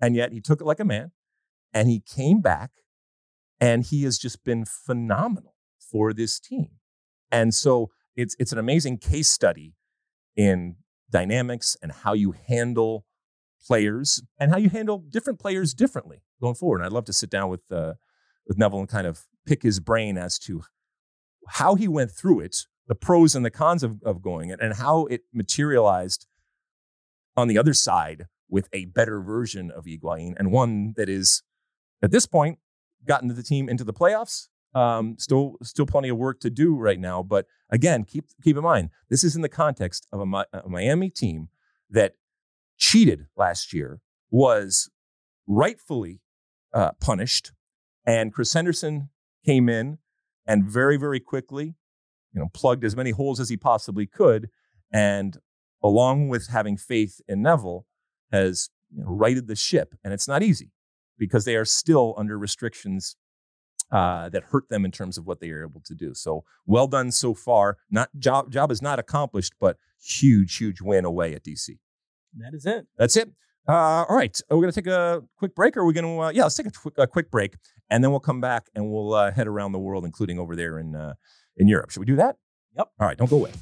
[0.00, 1.12] And yet he took it like a man
[1.72, 2.70] and he came back
[3.60, 6.70] and he has just been phenomenal for this team.
[7.30, 9.74] And so it's it's an amazing case study
[10.36, 10.76] in
[11.10, 13.04] dynamics and how you handle
[13.66, 16.78] players and how you handle different players differently going forward.
[16.78, 17.94] And I'd love to sit down with uh,
[18.46, 20.62] with Neville and kind of pick his brain as to
[21.48, 24.74] how he went through it, the pros and the cons of, of going it, and
[24.74, 26.26] how it materialized
[27.36, 31.42] on the other side with a better version of Higuain and one that is,
[32.02, 32.58] at this point,
[33.06, 34.48] gotten the team into the playoffs.
[34.74, 37.22] Um, still, still plenty of work to do right now.
[37.22, 41.10] But again, keep keep in mind this is in the context of a, a Miami
[41.10, 41.48] team
[41.90, 42.14] that
[42.78, 44.90] cheated last year, was
[45.46, 46.20] rightfully
[46.72, 47.52] uh, punished,
[48.06, 49.10] and Chris Henderson
[49.44, 49.98] came in
[50.46, 51.74] and very very quickly,
[52.32, 54.48] you know, plugged as many holes as he possibly could,
[54.90, 55.36] and
[55.82, 57.86] along with having faith in Neville,
[58.30, 59.94] has you know, righted the ship.
[60.02, 60.70] And it's not easy
[61.18, 63.16] because they are still under restrictions
[63.92, 66.14] uh, that hurt them in terms of what they are able to do.
[66.14, 67.76] So well done so far.
[67.90, 71.78] Not job job is not accomplished, but huge, huge win away at DC.
[72.38, 72.86] That is it.
[72.96, 73.30] That's it.
[73.68, 75.76] Uh, all right, we're gonna take a quick break.
[75.76, 76.18] Or are we gonna?
[76.18, 77.54] Uh, yeah, let's take a, tw- a, quick break,
[77.90, 80.78] and then we'll come back and we'll uh, head around the world, including over there
[80.78, 81.14] in uh,
[81.56, 81.90] in Europe.
[81.90, 82.38] Should we do that?
[82.76, 82.90] Yep.
[82.98, 83.52] All right, don't go away.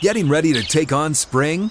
[0.00, 1.70] Getting ready to take on spring?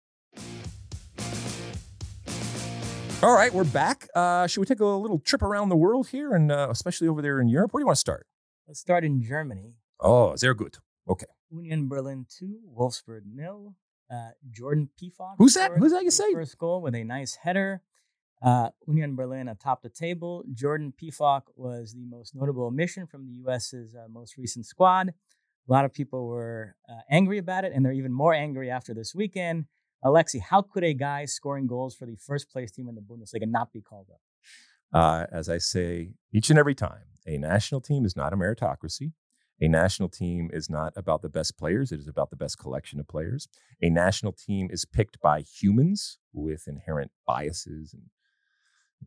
[3.23, 4.07] All right, we're back.
[4.15, 7.21] Uh, should we take a little trip around the world here, and uh, especially over
[7.21, 7.71] there in Europe?
[7.71, 8.25] Where do you want to start?
[8.67, 9.75] Let's start in Germany.
[9.99, 10.77] Oh, sehr good.
[11.07, 11.27] Okay.
[11.51, 13.75] Union Berlin 2, Wolfsburg nil.
[14.11, 15.35] Uh, Jordan Pefok.
[15.37, 15.71] Who's that?
[15.77, 16.33] Who's that you say?
[16.33, 17.83] First goal with a nice header.
[18.41, 20.43] Uh, Union Berlin atop the table.
[20.51, 25.09] Jordan Pefok was the most notable omission from the U.S.'s uh, most recent squad.
[25.09, 28.95] A lot of people were uh, angry about it, and they're even more angry after
[28.95, 29.65] this weekend
[30.03, 33.47] Alexi, how could a guy scoring goals for the first place team in the Bundesliga
[33.47, 34.21] not be called up?
[34.93, 39.13] Uh, as I say each and every time, a national team is not a meritocracy.
[39.61, 42.99] A national team is not about the best players, it is about the best collection
[42.99, 43.47] of players.
[43.81, 48.03] A national team is picked by humans with inherent biases and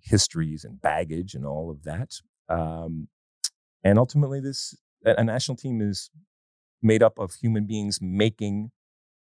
[0.01, 2.13] histories and baggage and all of that.
[2.49, 3.09] Um,
[3.83, 6.11] and ultimately, this a national team is
[6.81, 8.71] made up of human beings making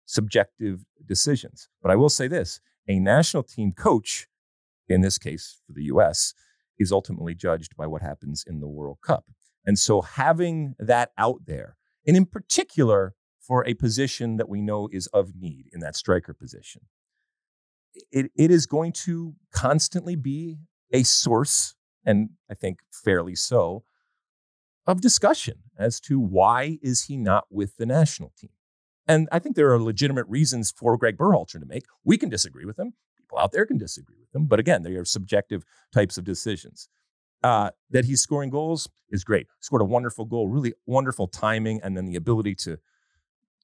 [0.06, 1.70] subjective decisions.
[1.82, 4.28] But I will say this a national team coach,
[4.88, 6.34] in this case for the US,
[6.78, 9.26] is ultimately judged by what happens in the World Cup.
[9.66, 14.90] And so having that out there and in particular for a position that we know
[14.92, 16.84] is of need in that striker position.
[18.12, 20.60] It, it is going to constantly be
[20.92, 23.84] a source, and I think fairly so,
[24.88, 28.52] of discussion as to why is he not with the national team.
[29.08, 31.84] And I think there are legitimate reasons for Greg Berhalter to make.
[32.04, 32.94] We can disagree with them.
[33.18, 34.46] People out there can disagree with them.
[34.46, 35.64] But again, they are subjective
[35.94, 36.90] types of decisions.
[37.44, 39.48] Uh, that he's scoring goals is great.
[39.60, 42.78] Scored a wonderful goal, really wonderful timing, and then the ability to,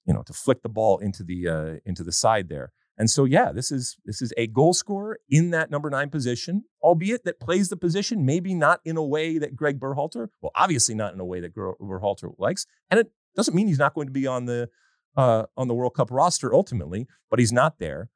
[0.06, 2.74] you know, to flick the ball into the uh, into the side there.
[2.98, 6.66] And so, yeah, this is this is a goal scorer in that number nine position,
[6.84, 10.94] albeit that plays the position maybe not in a way that Greg Berhalter, well, obviously
[10.94, 14.14] not in a way that Berhalter likes, and it doesn't mean he's not going to
[14.14, 14.70] be on the
[15.16, 18.10] uh, on the World Cup roster ultimately, but he's not there.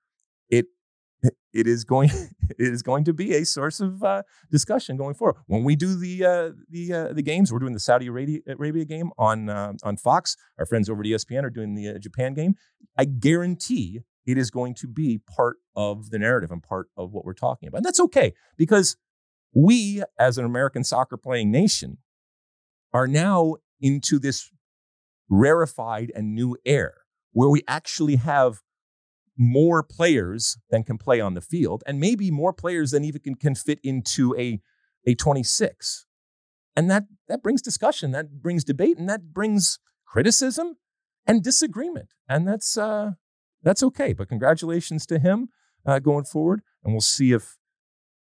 [0.50, 0.68] It
[1.54, 2.10] it is going
[2.50, 5.38] it is going to be a source of uh, discussion going forward.
[5.48, 9.12] When we do the uh, the uh, the games, we're doing the Saudi Arabia, game
[9.18, 10.36] on uh, on Fox.
[10.58, 12.56] Our friends over at ESPN are doing the uh, Japan game.
[12.98, 17.26] I guarantee it is going to be part of the narrative and part of what
[17.26, 17.80] we're talking about.
[17.80, 18.96] And that's okay because
[19.54, 21.98] we, as an American soccer playing nation,
[22.94, 24.50] are now into this
[25.34, 26.96] rarefied and new air
[27.32, 28.62] where we actually have
[29.36, 33.36] more players than can play on the field, and maybe more players than even can,
[33.36, 34.62] can fit into a,
[35.08, 36.06] a 26.
[36.76, 40.78] And that, that brings discussion, that brings debate, and that brings criticism
[41.26, 42.10] and disagreement.
[42.30, 43.12] And that's, uh,
[43.64, 44.14] that's okay.
[44.14, 45.50] But congratulations to him
[45.86, 46.62] uh, going forward.
[46.84, 47.58] And we'll see if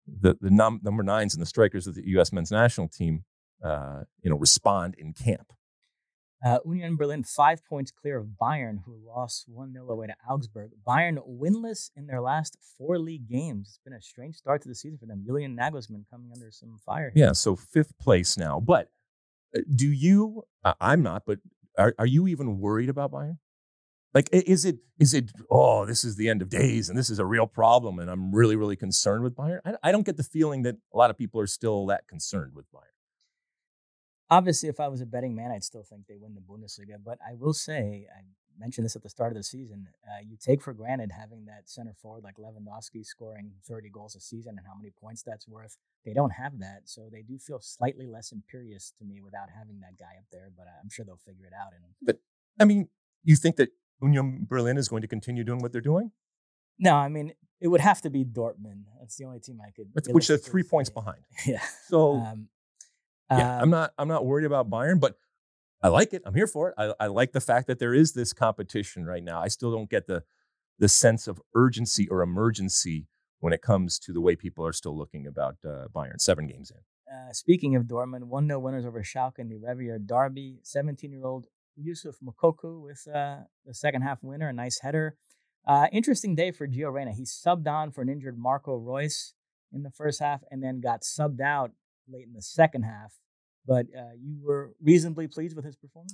[0.07, 2.33] the, the num- number nines and the strikers of the U.S.
[2.33, 3.25] men's national team,
[3.63, 5.51] uh, you know, respond in camp.
[6.45, 10.69] Uh, Union Berlin five points clear of Bayern, who lost 1 0 away to Augsburg.
[10.87, 13.69] Bayern winless in their last four league games.
[13.69, 15.23] It's been a strange start to the season for them.
[15.25, 17.11] Julian Nagelsmann coming under some fire.
[17.15, 17.25] Here.
[17.25, 18.59] Yeah, so fifth place now.
[18.59, 18.91] But
[19.57, 20.43] uh, do you,
[20.79, 21.39] I'm not, but
[21.79, 23.39] are, are you even worried about Bayern?
[24.13, 27.17] Like, is it, is it, oh, this is the end of days and this is
[27.17, 29.61] a real problem and I'm really, really concerned with Bayern?
[29.65, 32.53] I, I don't get the feeling that a lot of people are still that concerned
[32.53, 32.94] with Bayern
[34.29, 36.97] obviously, if I was a betting man, I'd still think they win the Bundesliga.
[37.03, 38.21] But I will say, I
[38.59, 39.87] mentioned this at the start of the season.
[40.05, 44.19] Uh, you take for granted having that center forward like Lewandowski scoring 30 goals a
[44.19, 45.77] season and how many points that's worth.
[46.05, 49.79] They don't have that, so they do feel slightly less imperious to me without having
[49.81, 50.49] that guy up there.
[50.55, 51.73] But I'm sure they'll figure it out.
[51.73, 52.19] And but
[52.59, 52.89] I mean,
[53.23, 53.69] you think that
[54.01, 56.11] Union Berlin is going to continue doing what they're doing?
[56.77, 58.83] No, I mean it would have to be Dortmund.
[58.99, 59.89] That's the only team I could.
[60.13, 61.23] Which are three points behind.
[61.45, 61.61] Yeah.
[61.87, 62.47] So um,
[63.31, 65.17] yeah, I'm um not I'm not worried about Bayern, but
[65.81, 66.21] I like it.
[66.25, 66.75] I'm here for it.
[66.77, 69.41] I, I like the fact that there is this competition right now.
[69.41, 70.23] I still don't get the
[70.77, 73.07] the sense of urgency or emergency
[73.39, 76.19] when it comes to the way people are still looking about uh, Bayern.
[76.19, 76.77] Seven games in.
[77.13, 80.59] Uh, speaking of Dortmund, one 0 winners over Schalke in the Revier Derby.
[80.63, 85.15] 17 year old Yusuf Moukoko with uh, the second half winner, a nice header.
[85.67, 87.11] Uh, interesting day for Gio Reyna.
[87.11, 89.33] He subbed on for an injured Marco Reus
[89.71, 91.71] in the first half and then got subbed out
[92.09, 93.13] late in the second half.
[93.65, 96.13] But uh, you were reasonably pleased with his performance?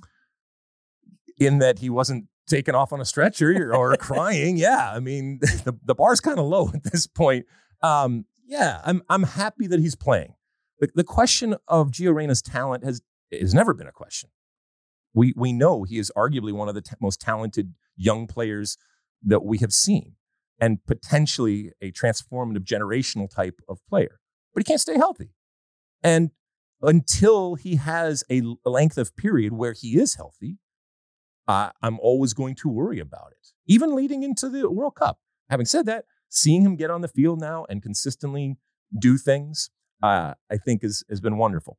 [1.38, 4.56] In that he wasn't taken off on a stretcher or crying.
[4.56, 7.46] Yeah, I mean, the, the bar's kind of low at this point.
[7.82, 10.34] Um, yeah, I'm, I'm happy that he's playing.
[10.80, 13.02] The, the question of Gio Reyna's talent has,
[13.32, 14.30] has never been a question.
[15.14, 18.78] We, we know he is arguably one of the t- most talented young players
[19.22, 20.16] that we have seen
[20.60, 24.20] and potentially a transformative generational type of player.
[24.54, 25.30] But he can't stay healthy.
[26.02, 26.30] And
[26.80, 30.58] until he has a length of period where he is healthy,
[31.46, 35.18] I'm always going to worry about it, even leading into the World Cup.
[35.50, 38.56] Having said that, seeing him get on the field now and consistently
[38.98, 39.70] do things,
[40.02, 41.78] uh, I think is, has been wonderful.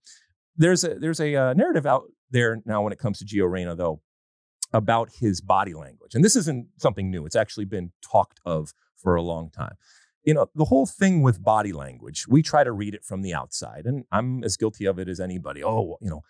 [0.56, 3.76] There's a there's a uh, narrative out there now when it comes to Gio Reyna,
[3.76, 4.02] though,
[4.72, 7.26] about his body language, and this isn't something new.
[7.26, 9.76] It's actually been talked of for a long time
[10.24, 13.34] you know, the whole thing with body language, we try to read it from the
[13.34, 15.64] outside, and I'm as guilty of it as anybody.
[15.64, 16.22] Oh, you know,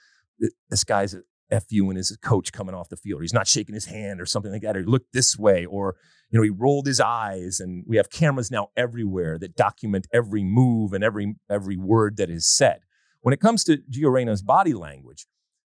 [0.69, 1.13] this guy's
[1.51, 3.21] a fu and his coach coming off the field.
[3.21, 4.75] He's not shaking his hand or something like that.
[4.75, 5.95] Or he looked this way, or
[6.31, 7.59] you know, he rolled his eyes.
[7.59, 12.29] And we have cameras now everywhere that document every move and every every word that
[12.29, 12.79] is said.
[13.21, 15.27] When it comes to Gio Reyna's body language,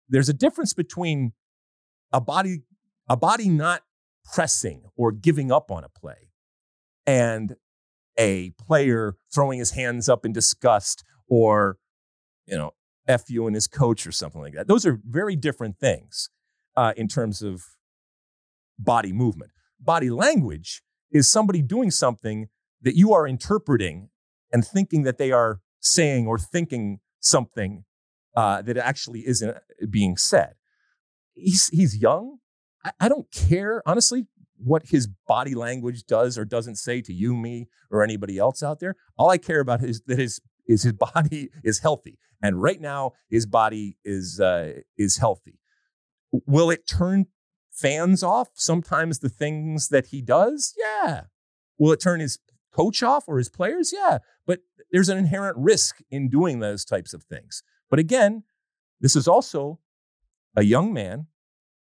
[0.08, 1.32] there's a difference between
[2.12, 2.62] a body
[3.08, 3.82] a body not
[4.24, 6.30] pressing or giving up on a play
[7.06, 7.54] and
[8.18, 11.78] a player throwing his hands up in disgust or,
[12.46, 12.72] you know,
[13.08, 14.66] F you and his coach or something like that.
[14.66, 16.28] Those are very different things
[16.76, 17.62] uh, in terms of
[18.78, 19.52] body movement.
[19.78, 22.48] Body language is somebody doing something
[22.82, 24.08] that you are interpreting
[24.52, 27.84] and thinking that they are saying or thinking something
[28.36, 29.56] uh, that actually isn't
[29.90, 30.54] being said.
[31.36, 32.38] he's he's young.
[32.84, 34.26] I, I don't care honestly
[34.58, 38.80] what his body language does or doesn't say to you, me, or anybody else out
[38.80, 38.96] there.
[39.18, 43.12] All I care about is that his is his body is healthy, and right now
[43.28, 45.60] his body is uh, is healthy.
[46.32, 47.26] Will it turn
[47.70, 48.48] fans off?
[48.54, 51.24] Sometimes the things that he does, yeah.
[51.78, 52.38] Will it turn his
[52.72, 53.92] coach off or his players?
[53.92, 54.18] Yeah.
[54.46, 57.62] But there's an inherent risk in doing those types of things.
[57.90, 58.44] But again,
[59.00, 59.78] this is also
[60.56, 61.26] a young man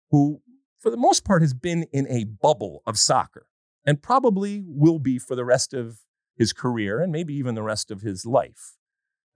[0.10, 0.42] who,
[0.84, 3.48] for the most part, has been in a bubble of soccer
[3.86, 6.02] and probably will be for the rest of
[6.36, 8.76] his career and maybe even the rest of his life.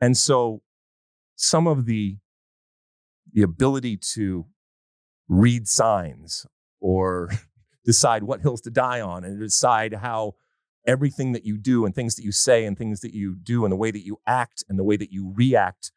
[0.02, 0.62] And so
[1.36, 2.18] some of the
[3.34, 4.46] the ability to
[5.28, 6.46] read signs
[6.80, 7.30] or
[7.86, 10.34] decide what hills to die on and decide how
[10.86, 13.72] everything that you do and things that you say and things that you do and
[13.72, 15.92] the way that you act and the way that you react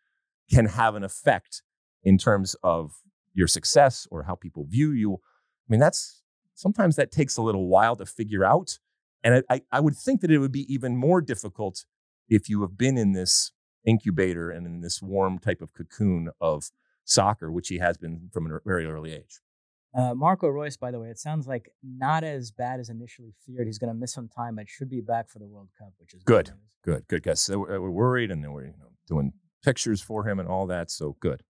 [0.52, 1.62] can have an effect
[2.02, 2.92] in terms of
[3.32, 5.18] your success or how people view you.
[5.70, 6.22] I mean, that's
[6.54, 8.78] sometimes that takes a little while to figure out.
[9.22, 11.84] And I, I would think that it would be even more difficult
[12.28, 13.52] if you have been in this
[13.86, 16.70] incubator and in this warm type of cocoon of
[17.04, 19.40] soccer, which he has been from a very early age.
[19.96, 23.66] Uh, Marco Reus, by the way, it sounds like not as bad as initially feared.
[23.66, 26.14] He's going to miss some time, but should be back for the World Cup, which
[26.14, 26.52] is good.
[26.82, 30.38] Good, good, because they were, were worried and were you know, doing pictures for him
[30.38, 30.90] and all that.
[30.90, 31.42] So good.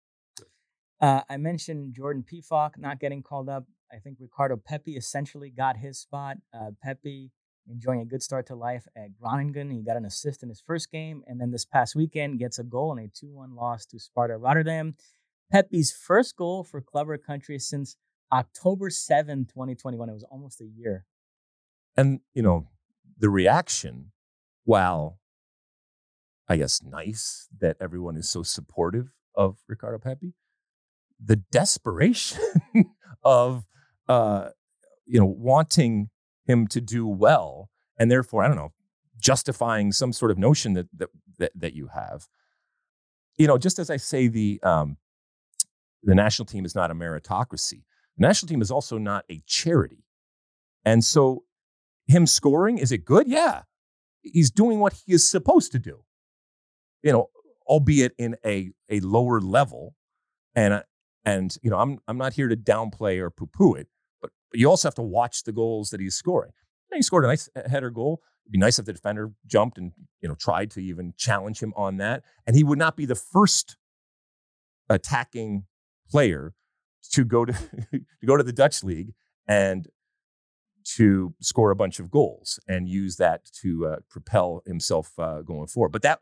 [1.01, 3.65] Uh, I mentioned Jordan Pefok not getting called up.
[3.91, 6.37] I think Ricardo Pepi essentially got his spot.
[6.53, 7.31] Uh, Pepi
[7.69, 9.71] enjoying a good start to life at Groningen.
[9.71, 12.63] He got an assist in his first game, and then this past weekend gets a
[12.63, 14.95] goal in a 2 1 loss to Sparta Rotterdam.
[15.51, 17.95] Pepi's first goal for Clever Country since
[18.31, 20.09] October 7, 2021.
[20.09, 21.05] It was almost a year.
[21.97, 22.67] And, you know,
[23.17, 24.11] the reaction,
[24.63, 25.19] while
[26.47, 30.33] I guess nice that everyone is so supportive of Ricardo Pepi,
[31.23, 32.41] the desperation
[33.23, 33.65] of,
[34.10, 34.49] uh,
[35.05, 36.10] you know, wanting
[36.45, 38.74] him to do well and therefore, I don't know,
[39.20, 42.28] justifying some sort of notion that, that, that, that you have.
[43.38, 44.97] You know, just as I say the, um,
[46.03, 47.84] the national team is not a meritocracy.
[48.18, 50.05] The national team is also not a charity.
[50.86, 51.43] And so,
[52.07, 53.28] him scoring, is it good?
[53.28, 53.64] Yeah.
[54.22, 56.03] He's doing what he is supposed to do,
[57.03, 57.30] you know,
[57.68, 59.95] albeit in a, a lower level.
[60.55, 60.84] And,
[61.24, 63.88] and, you know, I'm, I'm not here to downplay or poo poo it,
[64.52, 66.52] but, you also have to watch the goals that he's scoring.
[66.93, 68.22] he scored a nice header goal.
[68.45, 69.91] It'd be nice if the defender jumped and,
[70.22, 72.24] you know, tried to even challenge him on that.
[72.47, 73.78] And he would not be the first
[74.89, 75.66] attacking
[76.10, 76.54] player
[77.12, 77.54] to go to
[77.91, 79.14] to go to the Dutch league
[79.47, 79.88] and
[80.95, 85.68] to score a bunch of goals and use that to uh, propel himself uh, going
[85.68, 85.91] forward.
[85.91, 86.20] But that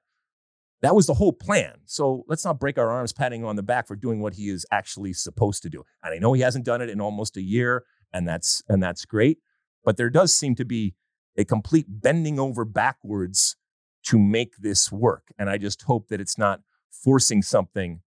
[0.81, 1.75] that was the whole plan.
[1.85, 4.65] So let's not break our arms patting on the back for doing what he is
[4.71, 5.83] actually supposed to do.
[6.03, 9.05] And I know he hasn't done it in almost a year, and that's and that's
[9.05, 9.39] great.
[9.83, 10.95] But there does seem to be
[11.37, 13.55] a complete bending over backwards
[14.03, 15.31] to make this work.
[15.37, 18.01] And I just hope that it's not forcing something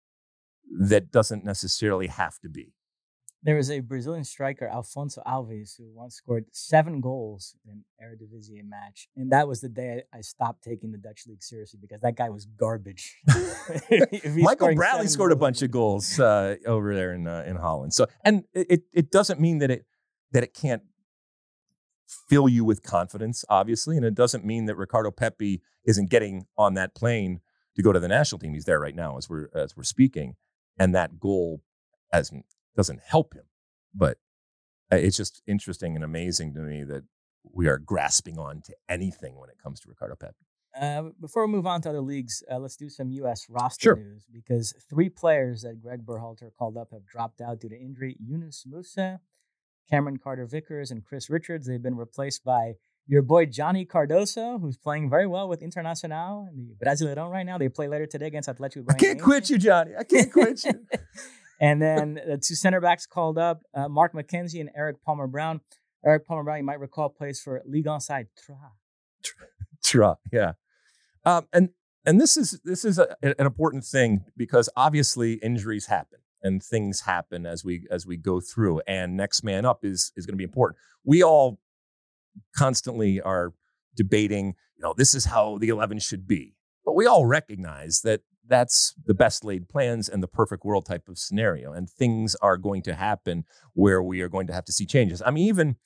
[0.70, 2.76] that doesn't necessarily have to be.
[3.47, 8.61] There was a Brazilian striker, Afonso Alves, who once scored seven goals in an Eredivisie
[8.68, 12.16] match, and that was the day I stopped taking the Dutch league seriously because that
[12.16, 13.14] guy was garbage.
[14.34, 17.94] Michael Bradley scored a bunch of goals uh, over there in uh, in Holland.
[17.94, 19.86] So, and it it doesn't mean that it
[20.32, 20.82] that it can't
[22.28, 26.74] fill you with confidence, obviously, and it doesn't mean that Ricardo Pepi isn't getting on
[26.74, 27.42] that plane
[27.76, 28.55] to go to the national team.
[28.55, 30.34] He's there right now as we're as we're speaking
[30.76, 31.62] and that goal
[32.12, 32.32] as
[32.77, 33.45] doesn't help him.
[33.95, 34.18] But
[34.93, 37.05] uh, it's just interesting and amazing to me that
[37.53, 40.35] we are grasping on to anything when it comes to Ricardo Pepi.
[40.79, 43.47] Uh, before we move on to other leagues, uh, let's do some U.S.
[43.49, 43.97] roster sure.
[43.97, 48.16] news because three players that Greg Berhalter called up have dropped out due to injury.
[48.20, 49.20] Yunus Musah,
[49.89, 51.66] Cameron Carter Vickers, and Chris Richards.
[51.66, 52.74] They've been replaced by
[53.07, 57.57] your boy Johnny Cardoso, who's playing very well with Internacional and the Brasileirão right now.
[57.57, 58.85] They play later today against Atletico.
[58.91, 59.93] I can't quit you, Johnny.
[59.99, 60.72] I can't quit you.
[61.61, 65.61] and then the two center backs called up, uh, Mark McKenzie and Eric Palmer Brown.
[66.04, 68.59] Eric Palmer Brown, you might recall, plays for Ligue 1 side Troyes.
[69.84, 70.52] Troyes, yeah.
[71.24, 71.70] Um, and
[72.04, 77.00] and this is this is a, an important thing because obviously injuries happen and things
[77.00, 78.80] happen as we as we go through.
[78.86, 80.78] And next man up is is going to be important.
[81.04, 81.59] We all
[82.57, 83.52] constantly are
[83.96, 86.54] debating, you know, this is how the 11 should be.
[86.84, 91.09] But we all recognize that that's the best laid plans and the perfect world type
[91.09, 91.72] of scenario.
[91.72, 93.44] And things are going to happen
[93.74, 95.22] where we are going to have to see changes.
[95.24, 95.76] I mean, even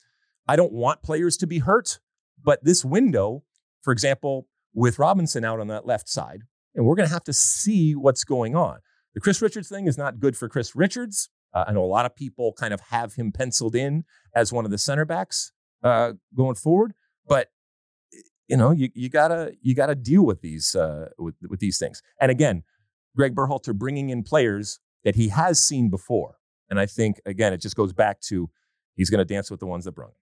[0.47, 2.01] I don't want players to be hurt,
[2.43, 3.45] but this window,
[3.83, 6.43] for example, with Robinson out on that left side,
[6.75, 8.79] and we're going to have to see what's going on.
[9.15, 11.31] The Chris Richards thing is not good for Chris Richards.
[11.53, 14.05] Uh, I know a lot of people kind of have him penciled in
[14.35, 15.53] as one of the center backs
[15.83, 16.93] uh, going forward,
[17.27, 17.49] but
[18.51, 22.03] you know you, you gotta you gotta deal with these uh, with with these things.
[22.21, 22.65] And again,
[23.17, 26.39] Greg Berhalter bringing in players that he has seen before,
[26.69, 28.51] and I think again it just goes back to
[28.97, 30.15] he's going to dance with the ones that brought him.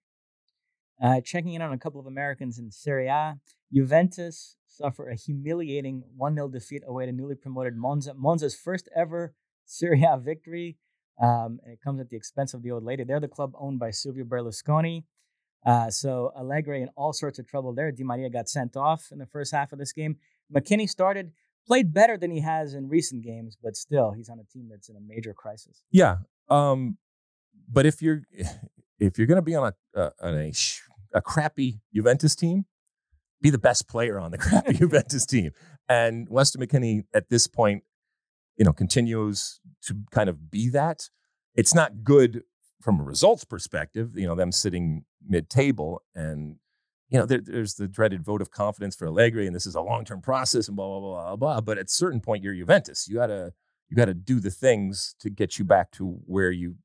[1.01, 3.39] Uh, checking in on a couple of Americans in Serie A,
[3.73, 8.13] Juventus suffer a humiliating 1 0 defeat away to newly promoted Monza.
[8.13, 9.33] Monza's first ever
[9.65, 10.77] Serie A victory.
[11.21, 13.03] Um, and it comes at the expense of the old lady.
[13.03, 15.03] They're the club owned by Silvio Berlusconi.
[15.65, 17.91] Uh, so Allegri in all sorts of trouble there.
[17.91, 20.17] Di Maria got sent off in the first half of this game.
[20.55, 21.31] McKennie started,
[21.67, 24.89] played better than he has in recent games, but still, he's on a team that's
[24.89, 25.83] in a major crisis.
[25.91, 26.17] Yeah,
[26.49, 26.97] um,
[27.71, 28.21] but if you're
[28.99, 30.51] if you're going to be on a uh, on a
[31.13, 32.65] a crappy Juventus team,
[33.41, 35.51] be the best player on the crappy Juventus team.
[35.87, 37.83] And Weston McKennie at this point,
[38.57, 41.09] you know, continues to kind of be that.
[41.55, 42.43] It's not good
[42.81, 46.57] from a results perspective, you know, them sitting mid-table and
[47.09, 49.81] you know, there, there's the dreaded vote of confidence for Allegri, and this is a
[49.81, 51.61] long-term process, and blah blah blah blah blah.
[51.61, 53.07] But at a certain point, you're Juventus.
[53.07, 53.53] You gotta
[53.89, 56.75] you gotta do the things to get you back to where you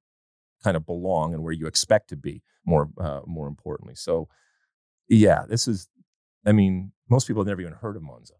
[0.62, 2.42] kind of belong and where you expect to be.
[2.64, 4.28] More uh, more importantly, so
[5.08, 5.88] yeah, this is
[6.46, 8.34] I mean, most people have never even heard of Monza.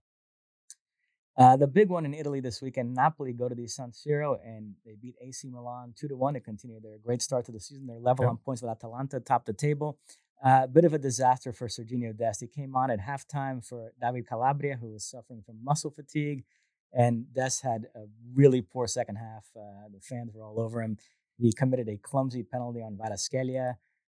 [1.37, 4.75] Uh, the big one in Italy this weekend, Napoli go to the San Siro and
[4.87, 7.87] they beat AC Milan two to one to continue their great start to the season.
[7.87, 9.99] They're level on points with Atalanta, top the table.
[10.45, 12.41] A uh, bit of a disaster for Serginho Dest.
[12.41, 16.45] He came on at halftime for David Calabria, who was suffering from muscle fatigue,
[16.93, 19.47] and Dest had a really poor second half.
[19.57, 20.99] Uh, the fans were all over him.
[21.39, 23.75] He committed a clumsy penalty on Kvaratskhelia.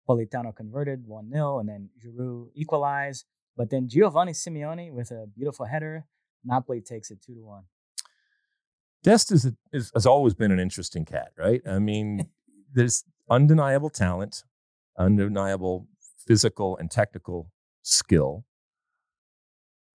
[0.09, 3.25] Politano converted 1 0, and then Giroud equalized.
[3.55, 6.05] But then Giovanni Simeone with a beautiful header,
[6.45, 7.63] Napoli takes it two to one.
[9.03, 11.61] Dest is, a, is, has always been an interesting cat, right?
[11.67, 12.29] I mean,
[12.73, 14.43] there's undeniable talent,
[14.97, 15.87] undeniable
[16.27, 18.45] physical and technical skill,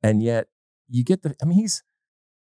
[0.02, 0.46] and yet
[0.88, 1.34] you get the.
[1.42, 1.82] I mean, he's.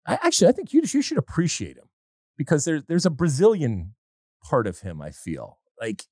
[0.05, 1.89] I actually, I think you you should appreciate him
[2.38, 3.95] because there's there's a Brazilian
[4.43, 5.01] part of him.
[5.01, 6.03] I feel like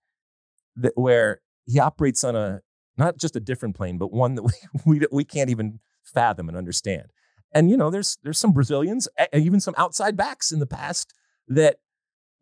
[0.76, 2.62] that where he operates on a
[2.98, 4.44] not just a different plane, but one that
[4.86, 7.12] we, we, we can't even fathom and understand.
[7.56, 11.14] And, you know, there's, there's some Brazilians, even some outside backs in the past
[11.48, 11.78] that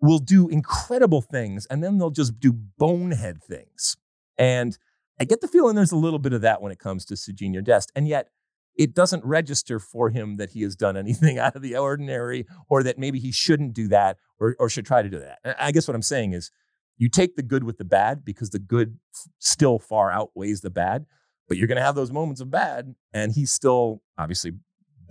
[0.02, 3.96] will do incredible things and then they'll just do bonehead things.
[4.38, 4.78] And
[5.20, 7.64] I get the feeling there's a little bit of that when it comes to Serginho
[7.64, 7.92] Dest.
[7.96, 8.30] And yet
[8.76, 12.84] it doesn't register for him that he has done anything out of the ordinary or
[12.84, 15.40] that maybe he shouldn't do that or, or should try to do that.
[15.60, 16.52] I guess what I'm saying is
[16.98, 18.98] you take the good with the bad because the good
[19.40, 21.06] still far outweighs the bad,
[21.48, 22.96] but you're going to have those moments of bad.
[23.14, 24.54] And he's still obviously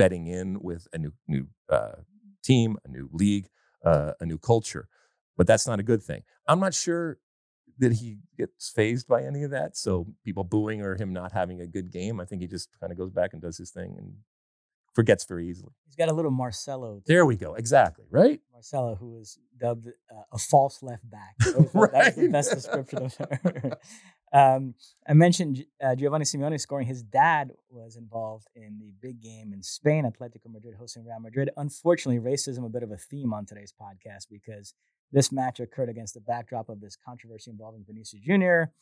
[0.03, 1.93] betting in with a new new uh,
[2.43, 3.47] team, a new league,
[3.85, 4.89] uh, a new culture.
[5.37, 6.23] But that's not a good thing.
[6.49, 7.19] I'm not sure
[7.79, 9.77] that he gets fazed by any of that.
[9.77, 12.91] So people booing or him not having a good game, I think he just kind
[12.91, 14.15] of goes back and does his thing and
[14.93, 15.73] forgets very easily.
[15.87, 17.01] He's got a little Marcelo.
[17.07, 17.55] There we go.
[17.55, 18.07] Exactly.
[18.11, 18.41] Right.
[18.53, 21.37] Marcelo, who was dubbed uh, a false left back.
[21.75, 21.93] right.
[21.93, 23.79] That's the best description of her.
[24.33, 24.75] um,
[25.07, 26.87] I mentioned uh, Giovanni Simeone scoring.
[26.87, 31.51] His dad was involved in the big game in Spain, Atletico Madrid hosting Real Madrid.
[31.57, 34.75] Unfortunately, racism a bit of a theme on today's podcast because
[35.13, 38.73] this match occurred against the backdrop of this controversy involving Vinicius Jr.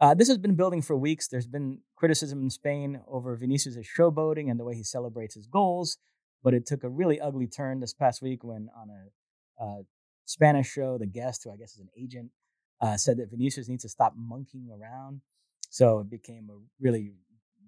[0.00, 1.28] Uh, this has been building for weeks.
[1.28, 5.96] There's been criticism in Spain over Vinicius' showboating and the way he celebrates his goals,
[6.42, 9.82] but it took a really ugly turn this past week when on a uh,
[10.26, 12.30] Spanish show, the guest, who I guess is an agent,
[12.80, 15.20] uh, said that Vinicius needs to stop monkeying around.
[15.70, 17.12] So it became a really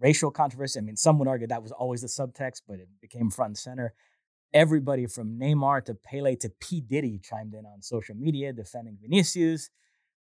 [0.00, 0.78] racial controversy.
[0.78, 3.58] I mean, some would argue that was always the subtext, but it became front and
[3.58, 3.94] center.
[4.52, 6.80] Everybody from Neymar to Pele to P.
[6.80, 9.70] Diddy chimed in on social media defending Vinicius.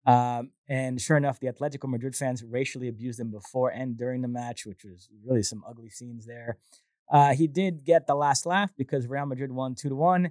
[0.07, 4.29] Um, and sure enough, the Atletico Madrid fans racially abused him before and during the
[4.29, 6.59] match, which was really some ugly scenes there.
[7.11, 10.31] Uh, he did get the last laugh because Real Madrid won two to one.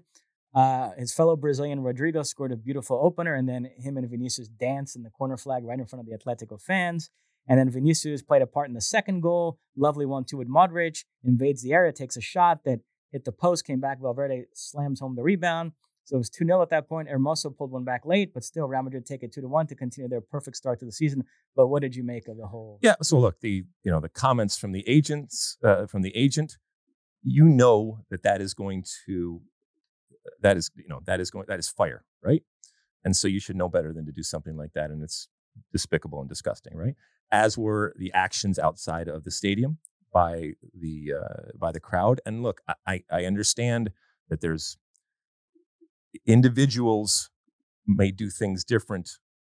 [0.53, 4.95] Uh, his fellow Brazilian Rodrigo scored a beautiful opener, and then him and Vinicius danced
[4.95, 7.09] in the corner flag right in front of the Atletico fans.
[7.47, 9.59] And then Vinicius played a part in the second goal.
[9.75, 12.79] Lovely one-two with Modric, invades the area, takes a shot that
[13.11, 13.99] hit the post, came back.
[13.99, 15.73] Valverde slams home the rebound.
[16.05, 17.07] So it was 2 0 at that point.
[17.09, 19.75] Hermoso pulled one back late, but still Real Madrid take it 2 to 1 to
[19.75, 21.23] continue their perfect start to the season.
[21.55, 22.79] But what did you make of the whole?
[22.81, 22.95] Yeah.
[23.01, 26.57] So look, the you know the comments from the agents, uh, from the agent,
[27.23, 29.41] you know that that is going to,
[30.41, 32.43] that is, you know, that is going, that is fire, right?
[33.03, 34.89] And so you should know better than to do something like that.
[34.89, 35.27] And it's
[35.71, 36.95] despicable and disgusting, right?
[37.31, 39.79] As were the actions outside of the stadium
[40.13, 42.21] by the uh, by the crowd.
[42.25, 43.91] And look, I I understand
[44.29, 44.77] that there's
[46.25, 47.29] individuals
[47.85, 49.09] may do things different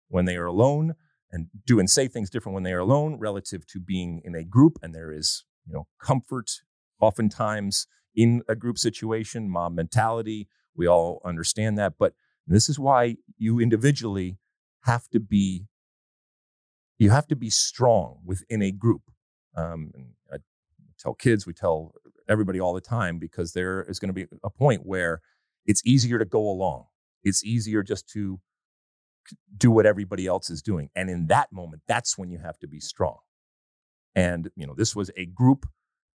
[0.08, 0.94] when they are alone
[1.32, 4.44] and do and say things different when they are alone relative to being in a
[4.44, 6.50] group and there is you know comfort
[7.00, 12.14] oftentimes in a group situation mob mentality we all understand that but
[12.46, 14.38] this is why you individually
[14.82, 15.66] have to be
[16.98, 19.02] you have to be strong within a group
[19.56, 19.90] um,
[20.32, 20.36] i
[20.98, 21.92] tell kids we tell
[22.28, 25.20] everybody all the time because there is going to be a point where
[25.66, 26.84] it's easier to go along
[27.22, 28.40] it's easier just to
[29.56, 30.90] do what everybody else is doing.
[30.94, 33.18] And in that moment, that's when you have to be strong.
[34.14, 35.66] And, you know, this was a group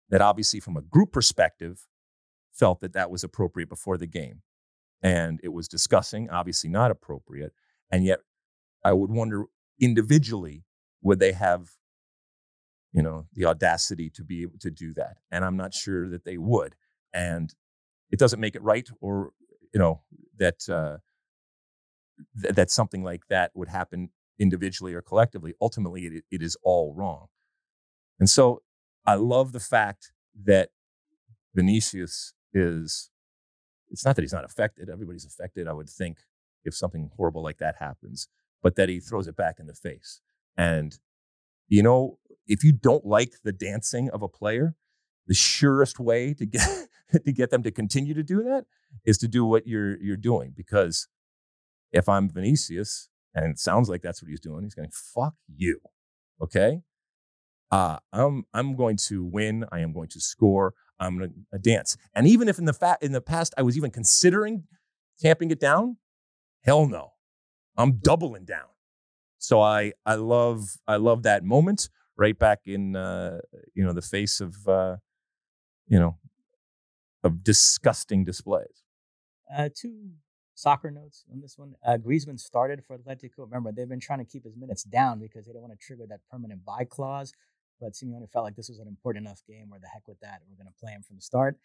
[0.10, 1.86] that obviously, from a group perspective,
[2.52, 4.41] felt that that was appropriate before the game.
[5.02, 7.54] And it was discussing, obviously not appropriate.
[7.91, 8.20] And yet,
[8.84, 9.45] I would wonder
[9.80, 10.64] individually,
[11.02, 11.70] would they have,
[12.91, 15.18] you know, the audacity to be able to do that?
[15.32, 16.76] And I'm not sure that they would.
[17.14, 17.54] And
[18.12, 19.32] it doesn't make it right or,
[19.74, 20.02] you know,
[20.38, 20.97] that, uh,
[22.41, 25.54] th- that something like that would happen individually or collectively.
[25.62, 27.28] Ultimately, it, it is all wrong.
[28.20, 28.62] And so
[29.06, 30.12] I love the fact
[30.43, 30.70] that
[31.56, 33.10] Vinicius is,
[33.89, 34.89] it's not that he's not affected.
[34.89, 36.20] Everybody's affected, I would think,
[36.64, 38.28] if something horrible like that happens,
[38.62, 40.22] but that he throws it back in the face.
[40.58, 40.97] And,
[41.68, 44.76] you know, if you don't like the dancing of a player,
[45.28, 46.68] the surest way to get
[47.26, 48.66] to get them to continue to do that
[49.06, 51.08] is to do what you're you're doing because
[51.91, 55.80] if I'm Vinicius, and it sounds like that's what he's doing, he's going, fuck you.
[56.41, 56.82] Okay.
[57.72, 59.66] Uh, I'm I'm going to win.
[59.72, 60.74] I am going to score.
[61.02, 61.97] I'm going to dance.
[62.14, 64.64] And even if in the fa- in the past I was even considering
[65.20, 65.97] tamping it down,
[66.64, 67.14] hell no,
[67.76, 68.68] I'm doubling down.
[69.39, 73.39] So I I love I love that moment right back in uh,
[73.74, 74.97] you know the face of uh,
[75.88, 76.18] you know
[77.24, 78.84] of disgusting displays.
[79.54, 80.12] Uh, two
[80.54, 81.74] soccer notes on this one.
[81.86, 83.39] Uh, Griezmann started for Atletico.
[83.39, 86.06] Remember, they've been trying to keep his minutes down because they don't want to trigger
[86.08, 87.34] that permanent buy clause.
[87.82, 90.42] But Simeone felt like this was an important enough game where the heck with that,
[90.48, 91.58] we're going to play him from the start.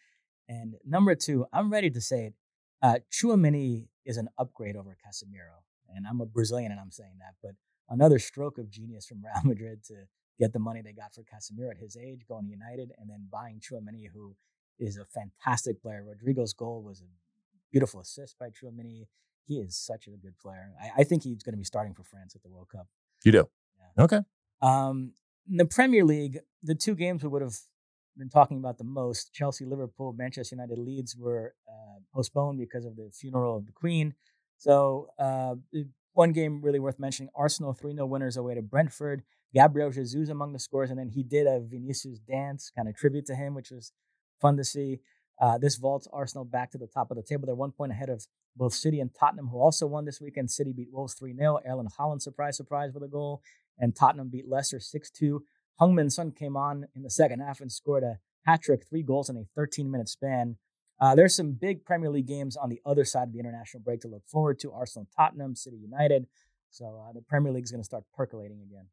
[0.49, 2.35] And number two, I'm ready to say it.
[2.83, 2.99] Uh,
[4.05, 5.63] is an upgrade over Casemiro,
[5.95, 7.35] and I'm a Brazilian, and I'm saying that.
[7.43, 7.53] But
[7.89, 9.95] another stroke of genius from Real Madrid to
[10.39, 13.27] get the money they got for Casemiro at his age, going to United, and then
[13.31, 14.37] buying Tchouameni, who
[14.79, 16.05] is a fantastic player.
[16.05, 17.05] Rodrigo's goal was a
[17.73, 19.07] beautiful assist by Tchouameni.
[19.47, 20.73] He is such a good player.
[20.81, 22.87] I, I think he's going to be starting for France at the World Cup.
[23.25, 23.49] You do?
[23.97, 24.05] Yeah.
[24.05, 24.21] Okay.
[24.61, 25.13] Um,
[25.49, 27.57] in the Premier League, the two games we would have
[28.17, 32.97] been talking about the most Chelsea, Liverpool, Manchester United, Leeds were uh, postponed because of
[32.97, 34.15] the funeral of the Queen.
[34.59, 35.57] So, uh,
[36.15, 39.23] one game really worth mentioning Arsenal 3 0 winners away to Brentford.
[39.55, 43.27] Gabriel Jesus among the scores, and then he did a Vinicius dance, kind of tribute
[43.27, 43.93] to him, which was
[44.41, 45.01] fun to see.
[45.39, 47.45] Uh, this vaults Arsenal back to the top of the table.
[47.45, 48.27] They're one point ahead of
[48.57, 50.51] both City and Tottenham, who also won this weekend.
[50.51, 51.61] City beat Wolves 3 0.
[51.67, 53.43] Erling Haaland, surprise, surprise, with a goal.
[53.79, 55.43] And Tottenham beat Leicester 6 2.
[55.81, 59.29] Heung-min Son came on in the second half and scored a hat trick, three goals
[59.29, 60.57] in a 13 minute span.
[60.99, 64.01] Uh, there's some big Premier League games on the other side of the international break
[64.01, 66.27] to look forward to Arsenal, Tottenham, City United.
[66.71, 68.87] So uh, the Premier League is going to start percolating again.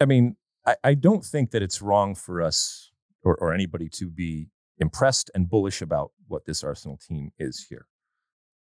[0.00, 0.36] I mean,
[0.66, 2.90] I, I, don't think that it's wrong for us
[3.22, 4.48] or, or anybody to be
[4.78, 7.86] impressed and bullish about what this Arsenal team is here.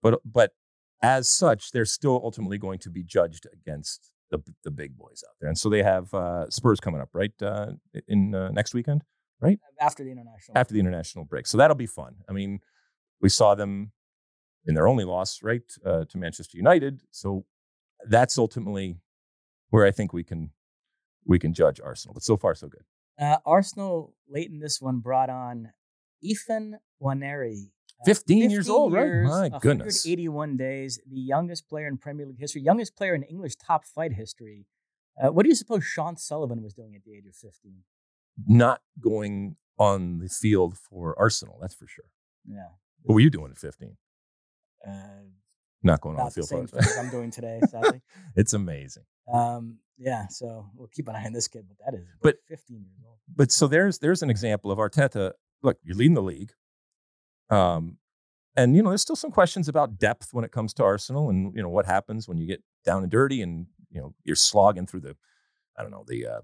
[0.03, 0.51] But but
[1.01, 5.35] as such, they're still ultimately going to be judged against the the big boys out
[5.39, 5.49] there.
[5.49, 7.67] And so they have uh, Spurs coming up right uh,
[8.07, 9.03] in uh, next weekend,
[9.39, 9.59] right?
[9.63, 10.57] Uh, after the international.
[10.57, 12.15] After the international break, so that'll be fun.
[12.29, 12.59] I mean,
[13.21, 13.91] we saw them
[14.65, 17.01] in their only loss, right, uh, to Manchester United.
[17.11, 17.45] So
[18.09, 18.97] that's ultimately
[19.69, 20.51] where I think we can
[21.25, 22.13] we can judge Arsenal.
[22.13, 22.83] But so far, so good.
[23.19, 25.69] Uh, Arsenal late in this one brought on
[26.21, 27.71] Ethan Nwaneri
[28.05, 29.51] 15, 15 years old, years, right?
[29.51, 30.05] My goodness.
[30.05, 34.13] 81 days, the youngest player in Premier League history, youngest player in English top flight
[34.13, 34.65] history.
[35.21, 37.83] Uh, what do you suppose Sean Sullivan was doing at the age of 15?
[38.47, 42.05] Not going on the field for Arsenal, that's for sure.
[42.47, 42.69] Yeah.
[43.03, 43.95] What were you doing at 15?
[44.85, 44.91] Uh,
[45.83, 47.05] Not going on the field the for Arsenal.
[47.05, 48.01] I'm doing today, sadly.
[48.35, 49.03] it's amazing.
[49.31, 52.77] Um, yeah, so we'll keep an eye on this kid, but that is but 15
[52.77, 53.17] years old.
[53.33, 55.33] But so there's there's an example of Arteta.
[55.61, 56.51] Look, you're leading the league.
[57.49, 57.97] Um,
[58.55, 61.53] and you know, there's still some questions about depth when it comes to Arsenal, and
[61.55, 64.85] you know what happens when you get down and dirty, and you know you're slogging
[64.85, 65.15] through the,
[65.77, 66.41] I don't know, the uh,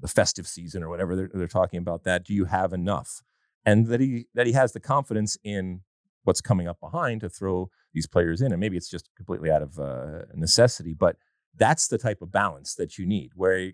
[0.00, 2.04] the festive season or whatever they're, they're talking about.
[2.04, 3.22] That do you have enough?
[3.64, 5.82] And that he that he has the confidence in
[6.24, 9.62] what's coming up behind to throw these players in, and maybe it's just completely out
[9.62, 11.16] of uh, necessity, but
[11.56, 13.72] that's the type of balance that you need, where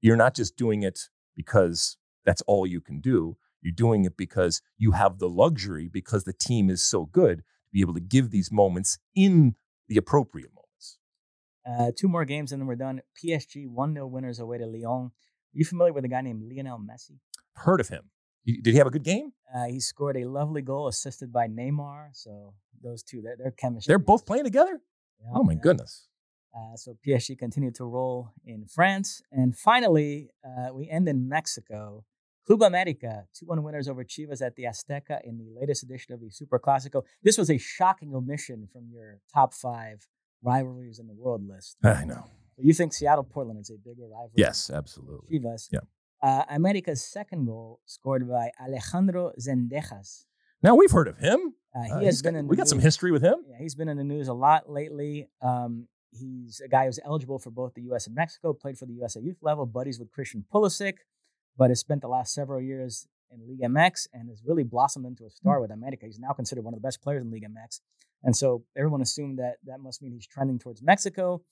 [0.00, 1.00] you're not just doing it
[1.36, 3.36] because that's all you can do.
[3.62, 7.44] You're doing it because you have the luxury, because the team is so good, to
[7.72, 9.54] be able to give these moments in
[9.88, 10.98] the appropriate moments.
[11.66, 13.00] Uh, two more games and then we're done.
[13.22, 15.06] PSG 1 0 winners away to Lyon.
[15.06, 17.18] Are you familiar with a guy named Lionel Messi?
[17.54, 18.10] Heard of him.
[18.44, 19.32] Did he have a good game?
[19.54, 22.08] Uh, he scored a lovely goal assisted by Neymar.
[22.12, 23.90] So those two, their, chemistry.
[23.92, 24.80] They're both playing together?
[25.20, 25.60] Yeah, Oh, my yeah.
[25.62, 26.08] goodness.
[26.54, 29.22] Uh, so PSG continued to roll in France.
[29.30, 32.04] And finally, uh, we end in Mexico.
[32.46, 36.20] Club America, 2 1 winners over Chivas at the Azteca in the latest edition of
[36.20, 37.02] the Super Clasico.
[37.22, 40.06] This was a shocking omission from your top five
[40.42, 41.76] rivalries in the world list.
[41.84, 42.24] I know.
[42.58, 44.32] You think Seattle Portland is a bigger rivalry?
[44.36, 45.38] Yes, absolutely.
[45.38, 45.68] Chivas.
[45.72, 45.80] Yeah.
[46.20, 50.24] Uh, America's second goal scored by Alejandro Zendejas.
[50.62, 51.54] Now we've heard of him.
[51.74, 53.36] Uh, he Uh, has been got- we got some history with him.
[53.48, 55.28] Yeah, he's been in the news a lot lately.
[55.40, 58.06] Um, he's a guy who's eligible for both the U.S.
[58.06, 58.52] and Mexico.
[58.52, 59.16] Played for the U.S.
[59.16, 60.98] at youth level, buddies with Christian Pulisic,
[61.56, 65.24] but has spent the last several years in Liga MX and has really blossomed into
[65.24, 66.06] a star with America.
[66.06, 67.80] He's now considered one of the best players in Liga MX,
[68.22, 71.42] and so everyone assumed that that must mean he's trending towards Mexico.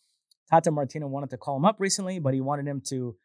[0.51, 3.17] Tata Martino wanted to call him up recently, but he wanted him to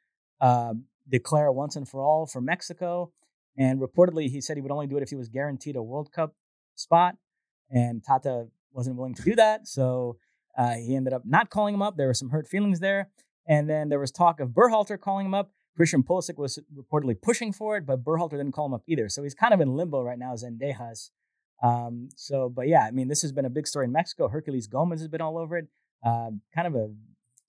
[0.42, 3.12] um, declare once and for all for Mexico.
[3.58, 6.12] And reportedly, he said he would only do it if he was guaranteed a World
[6.12, 6.36] Cup
[6.76, 7.16] spot.
[7.72, 9.68] And Tata wasn't willing to do that.
[9.68, 10.18] So
[10.58, 11.98] uh, he ended up not calling him up.
[11.98, 13.10] There were some hurt feelings there.
[13.48, 15.52] And then there was talk of Berhalter calling him up.
[15.76, 19.10] Christian Pulisic was reportedly pushing for it, but Berhalter didn't call him up either.
[19.10, 21.10] So he's kind of in limbo right now, Zendejas.
[21.62, 24.30] Um, so, but yeah, I mean, this has been a big story in Mexico.
[24.30, 25.68] Herculez Gomez has been all over it.
[26.04, 26.90] Uh, kind of a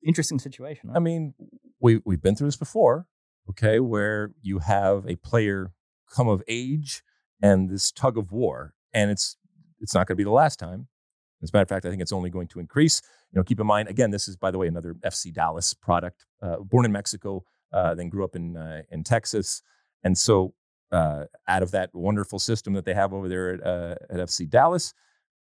[0.05, 0.91] interesting situation.
[0.91, 0.97] huh?
[0.97, 1.35] I mean,
[1.81, 3.07] we we've been through this before,
[3.51, 5.73] okay, where you have a player
[6.13, 7.03] come of age
[7.43, 9.37] and this tug of war, and it's
[9.81, 10.89] it's not going to be the last time.
[11.43, 13.03] As a matter of fact, I think it's only going to increase.
[13.31, 16.25] You know, keep in mind again, this is by the way another FC Dallas product,
[16.43, 19.63] uh, born in Mexico, uh, then grew up in uh, in Texas,
[20.03, 20.55] and so
[20.93, 24.49] uh, out of that wonderful system that they have over there at, uh, at FC
[24.49, 24.95] Dallas,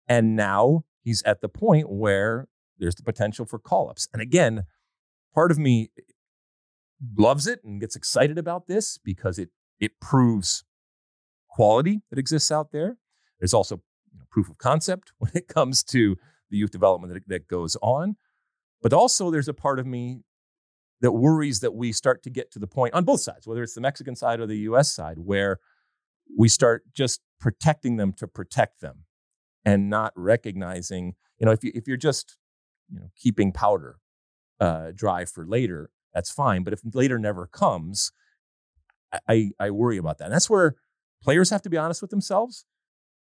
[0.08, 2.48] and now he's at the point where
[2.78, 4.64] there's the potential for call ups, and again
[5.34, 5.90] part of me
[7.18, 9.50] loves it and gets excited about this because it
[9.80, 10.64] it proves
[11.50, 12.98] quality that exists out there.
[13.40, 16.18] There's also you know, proof of concept when it comes to
[16.50, 18.16] the youth development that, that goes on.
[18.82, 20.24] But also, there's a part of me
[21.04, 23.74] that worries that we start to get to the point on both sides, whether it's
[23.74, 25.60] the Mexican side or the US side, where
[26.38, 29.04] we start just protecting them to protect them
[29.66, 32.38] and not recognizing, you know, if, you, if you're just,
[32.90, 33.98] you know, keeping powder
[34.62, 36.64] uh, dry for later, that's fine.
[36.64, 38.14] But if later never comes,
[39.28, 40.26] I, I, worry about that.
[40.26, 40.76] And that's where
[41.22, 42.66] players have to be honest with themselves,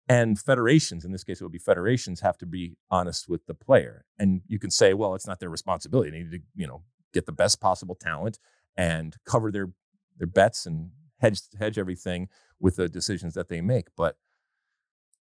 [0.09, 3.53] and federations, in this case, it would be federations, have to be honest with the
[3.53, 4.05] player.
[4.17, 6.09] And you can say, well, it's not their responsibility.
[6.09, 6.83] They need to, you know,
[7.17, 8.39] get the best possible talent
[8.75, 9.69] and cover their
[10.17, 13.87] their bets and hedge hedge everything with the decisions that they make.
[13.95, 14.17] But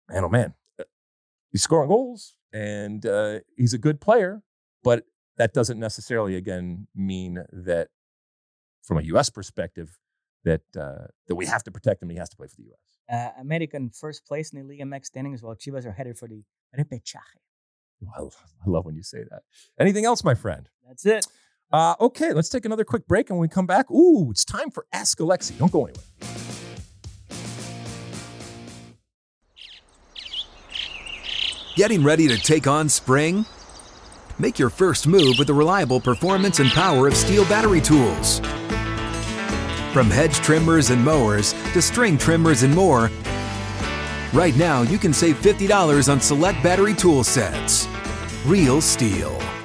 [0.09, 0.85] man, oh man, uh,
[1.51, 4.43] he's scoring goals and uh, he's a good player,
[4.83, 5.05] but
[5.37, 7.89] that doesn't necessarily again mean that
[8.83, 9.31] from a U.S.
[9.31, 9.99] perspective
[10.45, 12.11] that uh, that we have to protect him.
[12.11, 12.85] He has to play for the U.S.
[13.11, 16.29] Uh, America in first place in the Liga MX standings, while Chivas are headed for
[16.29, 16.43] the
[16.79, 17.41] repechaje.
[18.17, 19.43] I love, I love when you say that.
[19.81, 20.69] Anything else, my friend?
[20.87, 21.27] That's it.
[21.71, 24.71] Uh, okay, let's take another quick break, and when we come back, ooh, it's time
[24.71, 25.59] for Ask Alexi.
[25.59, 26.05] Don't go anywhere.
[31.77, 33.45] Getting ready to take on spring?
[34.39, 38.41] Make your first move with the reliable performance and power of STIHL battery tools.
[39.93, 43.11] From hedge trimmers and mowers to string trimmers and more,
[44.33, 47.87] right now you can save $50 on select battery tool sets.
[48.45, 49.58] Real STIHL.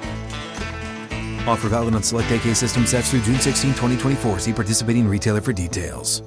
[1.46, 4.38] Offer valid on select AK system sets through June 16, 2024.
[4.40, 6.22] See participating retailer for details.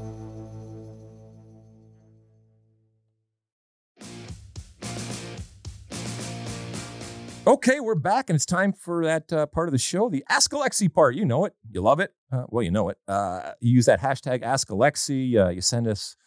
[7.47, 10.51] Okay, we're back, and it's time for that uh, part of the show, the Ask
[10.51, 11.15] Alexi part.
[11.15, 12.11] You know it, you love it.
[12.29, 12.97] Uh, well, you know it.
[13.07, 15.33] Uh, you use that hashtag Ask Alexi.
[15.37, 16.17] Uh, you send us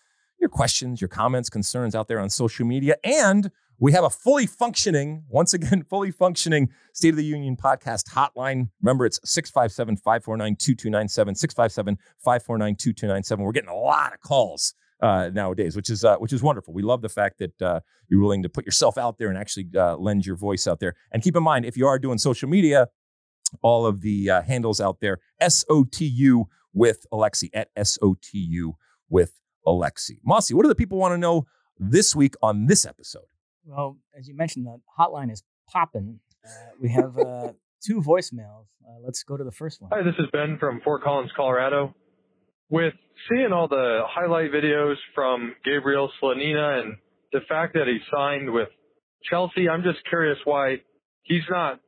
[0.41, 3.51] your questions, your comments, concerns out there on social media, and
[3.81, 8.68] we have a fully functioning, once again, fully functioning State of the Union podcast hotline.
[8.83, 13.45] Remember, it's 657 549 2297, 657 549 2297.
[13.45, 16.74] We're getting a lot of calls uh, nowadays, which is uh, which is wonderful.
[16.74, 19.68] We love the fact that uh, you're willing to put yourself out there and actually
[19.74, 20.95] uh, lend your voice out there.
[21.11, 22.89] And keep in mind, if you are doing social media,
[23.62, 28.72] all of the uh, handles out there, SOTU with Alexi at SOTU
[29.09, 30.18] with Alexi.
[30.22, 31.47] Mossy, what do the people want to know
[31.78, 33.30] this week on this episode?
[33.64, 36.20] Well, as you mentioned, the hotline is popping.
[36.44, 36.48] Uh,
[36.80, 37.52] we have uh,
[37.86, 38.66] two voicemails.
[38.86, 39.90] Uh, let's go to the first one.
[39.92, 41.94] Hi, this is Ben from Fort Collins, Colorado.
[42.70, 42.94] With
[43.28, 46.96] seeing all the highlight videos from Gabriel Slonina and
[47.32, 48.68] the fact that he signed with
[49.28, 50.76] Chelsea, I'm just curious why
[51.24, 51.80] he's not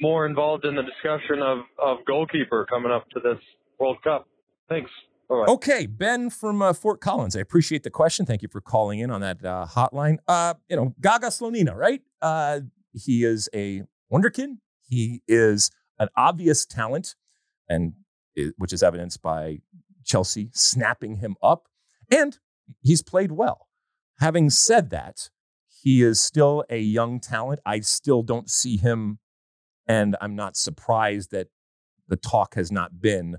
[0.00, 3.38] more involved in the discussion of, of goalkeeper coming up to this
[3.78, 4.26] World Cup.
[4.68, 4.90] Thanks.
[5.48, 7.36] Okay, Ben from uh, Fort Collins.
[7.36, 8.26] I appreciate the question.
[8.26, 10.18] Thank you for calling in on that uh, hotline.
[10.28, 12.02] Uh, you know, Gaga Slonina, right?
[12.20, 12.60] Uh,
[12.92, 14.58] he is a wonderkin.
[14.86, 17.14] He is an obvious talent,
[17.68, 17.94] and
[18.56, 19.60] which is evidenced by
[20.04, 21.68] Chelsea snapping him up,
[22.10, 22.38] and
[22.82, 23.68] he's played well.
[24.18, 25.30] Having said that,
[25.82, 27.60] he is still a young talent.
[27.64, 29.18] I still don't see him,
[29.86, 31.48] and I'm not surprised that
[32.08, 33.36] the talk has not been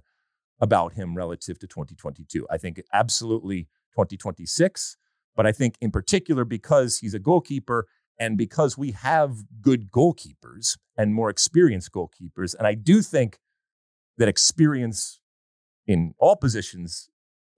[0.60, 2.48] about him relative to 2022.
[2.50, 4.98] I think absolutely 2026,
[5.36, 7.88] but I think in particular because he's a goalkeeper
[8.20, 13.40] and because we have good goalkeepers and more experienced goalkeepers, and I do think
[14.18, 15.20] that experience
[15.88, 17.10] in all positions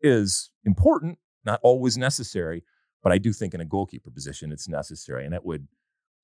[0.02, 2.64] is important, not always necessary,
[3.04, 5.68] but I do think in a goalkeeper position it's necessary, and it would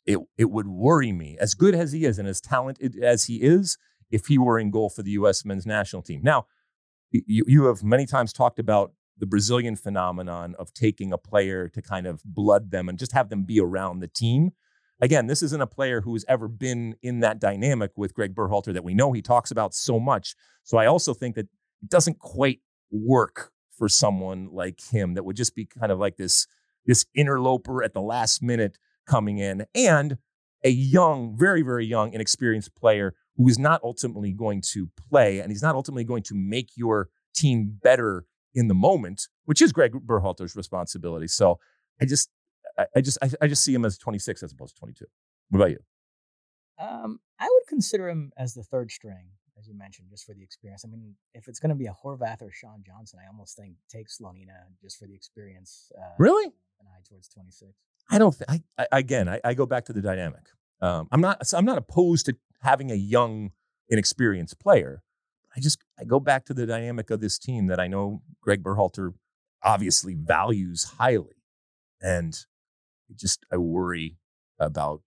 [0.05, 3.37] it it would worry me as good as he is and as talented as he
[3.37, 3.77] is
[4.09, 5.45] if he were in goal for the U.S.
[5.45, 6.21] men's national team.
[6.23, 6.47] Now,
[7.11, 11.81] you you have many times talked about the Brazilian phenomenon of taking a player to
[11.81, 14.51] kind of blood them and just have them be around the team.
[14.99, 18.83] Again, this isn't a player who's ever been in that dynamic with Greg Berhalter that
[18.83, 20.35] we know he talks about so much.
[20.63, 21.47] So I also think that
[21.81, 22.59] it doesn't quite
[22.91, 26.47] work for someone like him that would just be kind of like this
[26.85, 30.17] this interloper at the last minute coming in and
[30.63, 35.51] a young very very young inexperienced player who is not ultimately going to play and
[35.51, 39.93] he's not ultimately going to make your team better in the moment which is Greg
[39.93, 41.59] Berhalter's responsibility so
[42.01, 42.29] I just
[42.95, 45.05] I, just I, I just see him as 26 as opposed to 22
[45.49, 45.79] what about you
[46.79, 49.29] um, I would consider him as the third string
[49.59, 50.83] as you mentioned, just for the experience.
[50.83, 53.75] I mean, if it's going to be a Horvath or Sean Johnson, I almost think
[53.89, 55.91] take Slonina just for the experience.
[55.95, 56.45] Uh, really?
[56.45, 57.71] An eye towards 26.
[58.09, 58.35] I don't.
[58.35, 60.47] Th- I, I, again, I, I, go back to the dynamic.
[60.81, 61.41] Um, I'm not.
[61.53, 63.51] I'm not opposed to having a young,
[63.89, 65.03] inexperienced player.
[65.55, 68.63] I just I go back to the dynamic of this team that I know Greg
[68.63, 69.13] Berhalter
[69.63, 71.43] obviously values highly,
[72.01, 72.37] and
[73.15, 74.17] just I worry
[74.59, 75.01] about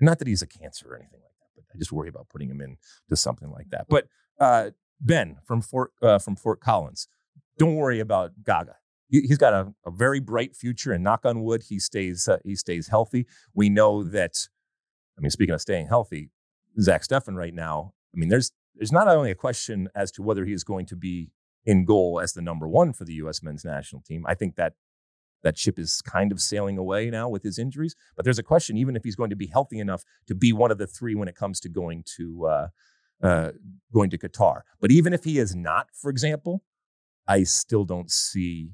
[0.00, 2.50] not that he's a cancer or anything like that, but I just worry about putting
[2.50, 2.76] him in
[3.08, 3.86] to something like that.
[3.88, 4.06] But
[4.38, 4.70] uh,
[5.00, 7.08] Ben from Fort uh, from Fort Collins,
[7.58, 8.76] don't worry about Gaga.
[9.08, 12.38] He, has got a, a, very bright future, and knock on wood, he stays uh,
[12.44, 13.26] he stays healthy.
[13.54, 14.48] We know that.
[15.18, 16.30] I mean, speaking of staying healthy,
[16.80, 17.92] Zach Steffen right now.
[18.14, 20.96] I mean, there's there's not only a question as to whether he is going to
[20.96, 21.30] be
[21.64, 23.42] in goal as the number one for the U.S.
[23.42, 24.24] men's national team.
[24.26, 24.74] I think that
[25.42, 27.94] that ship is kind of sailing away now with his injuries.
[28.16, 30.70] But there's a question, even if he's going to be healthy enough to be one
[30.70, 32.68] of the three when it comes to going to uh,
[33.22, 33.50] uh,
[33.92, 34.62] going to Qatar.
[34.80, 36.62] But even if he is not, for example,
[37.26, 38.70] I still don't see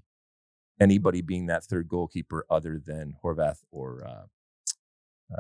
[0.80, 4.26] anybody being that third goalkeeper other than Horvath or uh,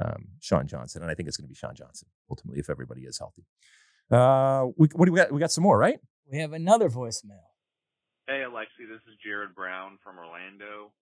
[0.02, 1.02] um, Sean Johnson.
[1.02, 3.44] And I think it's going to be Sean Johnson ultimately if everybody is healthy.
[4.10, 5.32] Uh, we, what do we got?
[5.32, 5.98] We got some more, right?
[6.30, 7.44] We have another voicemail.
[8.26, 10.92] Hey, Alexi, this is Jared Brown from Orlando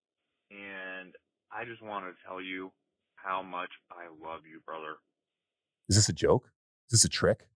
[0.51, 1.13] and
[1.51, 2.71] I just want to tell you
[3.15, 4.95] how much I love you, brother.
[5.89, 6.51] Is this a joke?
[6.89, 7.47] Is this a trick?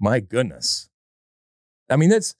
[0.00, 0.88] My goodness.
[1.90, 2.34] I mean, that's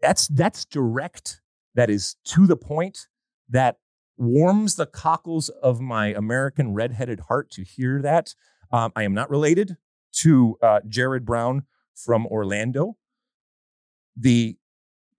[0.00, 1.40] that's that's direct.
[1.74, 3.08] That is to the point.
[3.48, 3.76] That
[4.20, 8.34] warms the cockles of my American redheaded heart to hear that.
[8.70, 9.78] Um, I am not related
[10.18, 11.64] to uh, Jared Brown
[11.94, 12.98] from Orlando.
[14.14, 14.56] The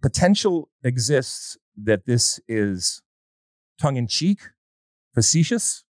[0.01, 3.01] potential exists that this is
[3.79, 4.41] tongue in cheek,
[5.15, 5.83] facetious,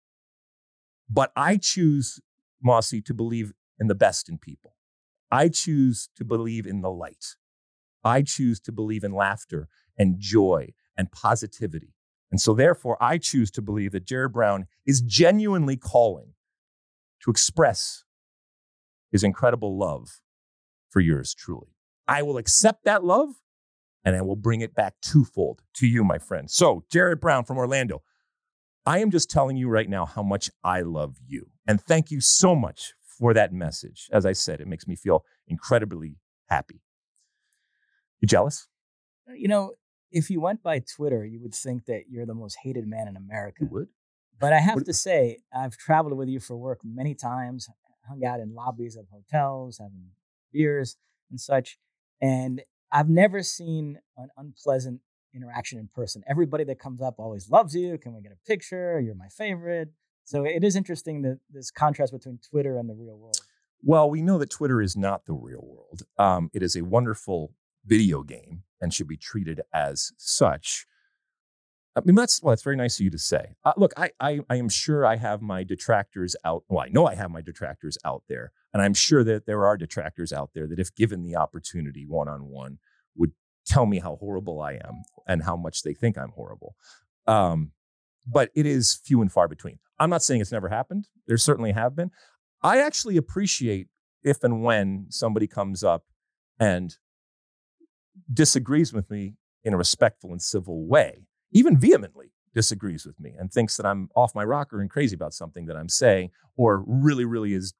[1.09, 2.21] but I choose,
[2.63, 4.77] Mossy, to believe in the best in people.
[5.33, 7.35] I choose to believe in the light.
[8.05, 11.95] I choose to believe in laughter and joy and positivity.
[12.31, 16.35] And so, therefore, I choose to believe that Jared Brown is genuinely calling
[17.23, 18.05] to express
[19.11, 20.21] his incredible love
[20.89, 21.75] for yours truly.
[22.07, 23.31] I will accept that love
[24.05, 26.51] and I will bring it back twofold to you, my friend.
[26.51, 28.03] So, Jared Brown from Orlando,
[28.87, 31.51] I am just telling you right now how much I love you.
[31.67, 34.09] And thank you so much for that message.
[34.13, 36.17] As I said, it makes me feel incredibly
[36.49, 36.81] happy.
[38.21, 38.69] You jealous?
[39.35, 39.75] You know,
[40.11, 43.17] if you went by Twitter, you would think that you're the most hated man in
[43.17, 43.59] America.
[43.63, 43.89] You would?
[44.39, 44.87] But I have what?
[44.87, 47.69] to say, I've traveled with you for work many times,
[48.09, 50.07] hung out in lobbies of hotels, having
[50.53, 50.97] beers
[51.31, 51.79] and such.
[52.21, 55.01] And I've never seen an unpleasant
[55.35, 56.23] interaction in person.
[56.29, 57.99] Everybody that comes up always loves you.
[57.99, 58.99] Can we get a picture?
[58.99, 59.91] You're my favorite.
[60.25, 63.41] So it is interesting that this contrast between Twitter and the real world.
[63.83, 66.03] Well, we know that Twitter is not the real world.
[66.19, 67.53] Um, it is a wonderful
[67.85, 70.87] video game and should be treated as such.
[71.97, 73.55] I mean, that's well, that's very nice of you to say.
[73.65, 76.63] Uh, look, I, I I am sure I have my detractors out.
[76.69, 79.77] Well, I know I have my detractors out there, and I'm sure that there are
[79.77, 82.79] detractors out there that, if given the opportunity, one on one,
[83.17, 83.33] would
[83.67, 86.77] tell me how horrible I am and how much they think I'm horrible.
[87.27, 87.73] Um,
[88.27, 89.79] but it is few and far between.
[89.99, 91.09] I'm not saying it's never happened.
[91.27, 92.11] There certainly have been.
[92.63, 93.89] I actually appreciate
[94.23, 96.05] if and when somebody comes up
[96.59, 96.97] and
[98.33, 103.53] disagrees with me in a respectful and civil way, even vehemently disagrees with me and
[103.53, 107.25] thinks that I'm off my rocker and crazy about something that I'm saying, or really,
[107.25, 107.75] really is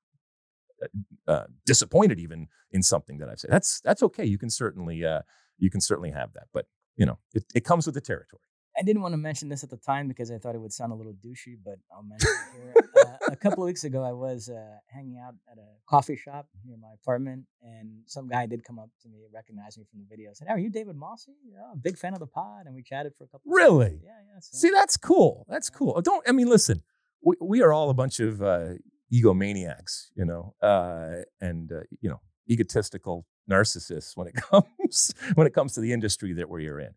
[0.83, 3.51] uh, uh disappointed even in something that I've said.
[3.51, 4.25] That's that's okay.
[4.25, 5.23] You can certainly uh,
[5.59, 8.43] you can certainly have that, but you know it, it comes with the territory.
[8.81, 10.91] I didn't want to mention this at the time because I thought it would sound
[10.91, 12.75] a little douchey, but I'll mention it here.
[13.05, 16.49] uh, a couple of weeks ago, I was uh, hanging out at a coffee shop
[16.65, 20.07] near my apartment, and some guy did come up to me, recognize me from the
[20.09, 21.29] video, said, "Are you David Mosse?
[21.47, 23.53] Yeah, big fan of the pod." And we chatted for a couple.
[23.53, 23.97] Really?
[23.97, 24.41] Of yeah, yeah.
[24.41, 24.57] So.
[24.57, 25.45] See, that's cool.
[25.47, 26.01] That's cool.
[26.01, 26.83] Don't I mean, listen,
[27.23, 28.71] we, we are all a bunch of uh,
[29.13, 35.53] egomaniacs, you know, uh, and uh, you know, egotistical narcissists when it comes when it
[35.53, 36.95] comes to the industry that we're in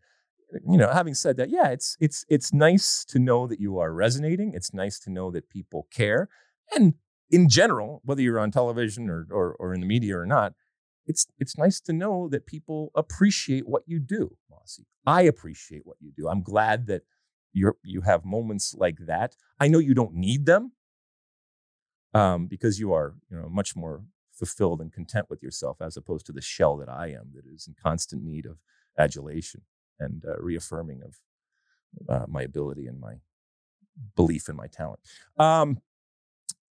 [0.66, 3.92] you know, having said that, yeah, it's it's it's nice to know that you are
[3.92, 4.52] resonating.
[4.54, 6.28] It's nice to know that people care,
[6.74, 6.94] and
[7.30, 10.52] in general, whether you're on television or or, or in the media or not,
[11.06, 14.80] it's it's nice to know that people appreciate what you do, Mosse.
[15.06, 16.28] I appreciate what you do.
[16.28, 17.02] I'm glad that
[17.52, 19.36] you're you have moments like that.
[19.60, 20.72] I know you don't need them,
[22.12, 26.26] um, because you are you know much more fulfilled and content with yourself as opposed
[26.26, 28.58] to the shell that I am that is in constant need of
[28.98, 29.62] adulation
[29.98, 31.20] and uh, reaffirming of
[32.08, 33.14] uh, my ability and my
[34.16, 35.00] belief in my talent.
[35.38, 35.80] Um,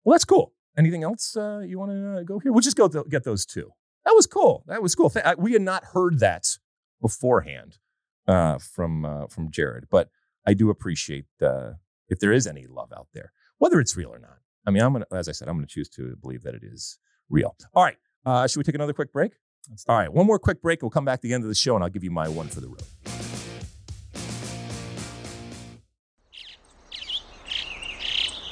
[0.03, 0.53] well, that's cool.
[0.77, 2.51] Anything else uh, you want to uh, go here?
[2.51, 3.71] We'll just go th- get those two.
[4.05, 4.63] That was cool.
[4.67, 5.11] That was cool.
[5.37, 6.57] We had not heard that
[7.01, 7.77] beforehand
[8.27, 10.09] uh, from uh, from Jared, but
[10.45, 14.39] I do appreciate if there is any love out there, whether it's real or not.
[14.65, 16.63] I mean, I'm gonna, as I said, I'm going to choose to believe that it
[16.63, 16.97] is
[17.29, 17.55] real.
[17.73, 18.49] All right.
[18.49, 19.33] should we take another quick break?
[19.87, 20.81] All right, one more quick break.
[20.81, 22.49] We'll come back to the end of the show and I'll give you my one
[22.49, 22.83] for the road.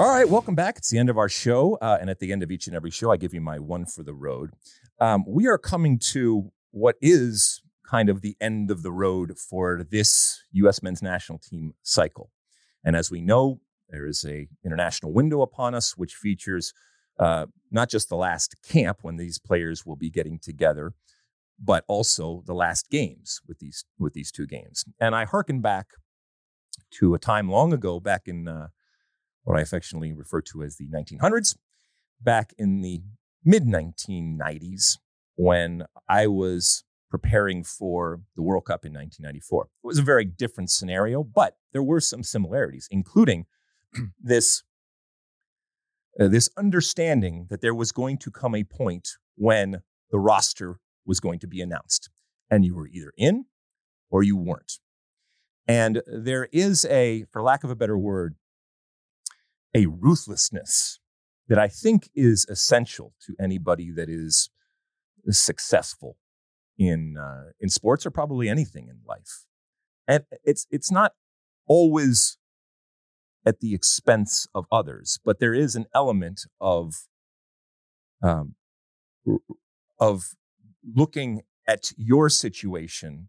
[0.00, 0.76] All right, welcome back.
[0.76, 1.78] It's the end of our show.
[1.80, 3.86] Uh, and at the end of each and every show, I give you my one
[3.86, 4.50] for the road.
[4.98, 9.86] Um, we are coming to what is kind of the end of the road for
[9.88, 10.82] this U.S.
[10.82, 12.32] men's national team cycle.
[12.84, 16.74] And as we know, there is a international window upon us, which features
[17.20, 20.92] uh, not just the last camp when these players will be getting together,
[21.62, 24.84] but also the last games with these with these two games.
[24.98, 25.86] And I hearken back
[26.94, 28.68] to a time long ago, back in uh,
[29.44, 31.56] what I affectionately refer to as the 1900s,
[32.20, 33.02] back in the
[33.44, 34.98] mid 1990s,
[35.36, 39.64] when I was preparing for the World Cup in 1994.
[39.64, 43.46] It was a very different scenario, but there were some similarities, including
[44.20, 44.64] this.
[46.18, 49.82] Uh, this understanding that there was going to come a point when
[50.12, 52.08] the roster was going to be announced.
[52.48, 53.46] And you were either in
[54.10, 54.78] or you weren't.
[55.66, 58.36] And there is a, for lack of a better word,
[59.74, 61.00] a ruthlessness
[61.48, 64.50] that I think is essential to anybody that is
[65.30, 66.16] successful
[66.78, 69.44] in uh, in sports or probably anything in life.
[70.06, 71.12] And it's it's not
[71.66, 72.38] always
[73.46, 76.94] at the expense of others, but there is an element of
[78.22, 78.54] um,
[79.98, 80.30] of
[80.94, 83.28] looking at your situation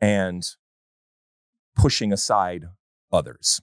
[0.00, 0.44] and
[1.76, 2.66] pushing aside
[3.12, 3.60] others.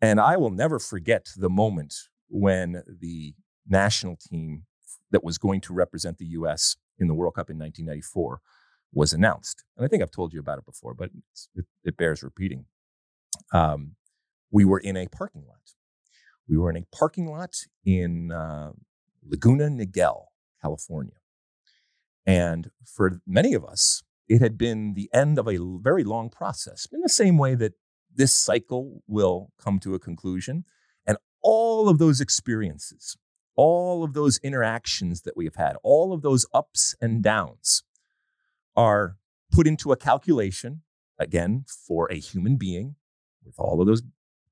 [0.00, 1.94] And I will never forget the moment
[2.28, 3.34] when the
[3.66, 4.64] national team
[5.10, 8.40] that was going to represent the US in the World Cup in 1994
[8.92, 9.64] was announced.
[9.76, 11.10] And I think I've told you about it before, but
[11.54, 12.66] it, it, bears repeating.
[13.52, 13.96] Um,
[14.50, 15.74] we were in a parking lot.
[16.48, 18.72] We were in a parking lot in uh,
[19.28, 20.26] Laguna Niguel,
[20.62, 21.16] California.
[22.24, 26.86] And for many of us, it had been the end of a very long process,
[26.92, 27.74] in the same way that
[28.16, 30.64] this cycle will come to a conclusion.
[31.06, 33.16] And all of those experiences,
[33.56, 37.82] all of those interactions that we have had, all of those ups and downs
[38.74, 39.16] are
[39.52, 40.82] put into a calculation
[41.18, 42.96] again, for a human being
[43.44, 44.02] with all of those,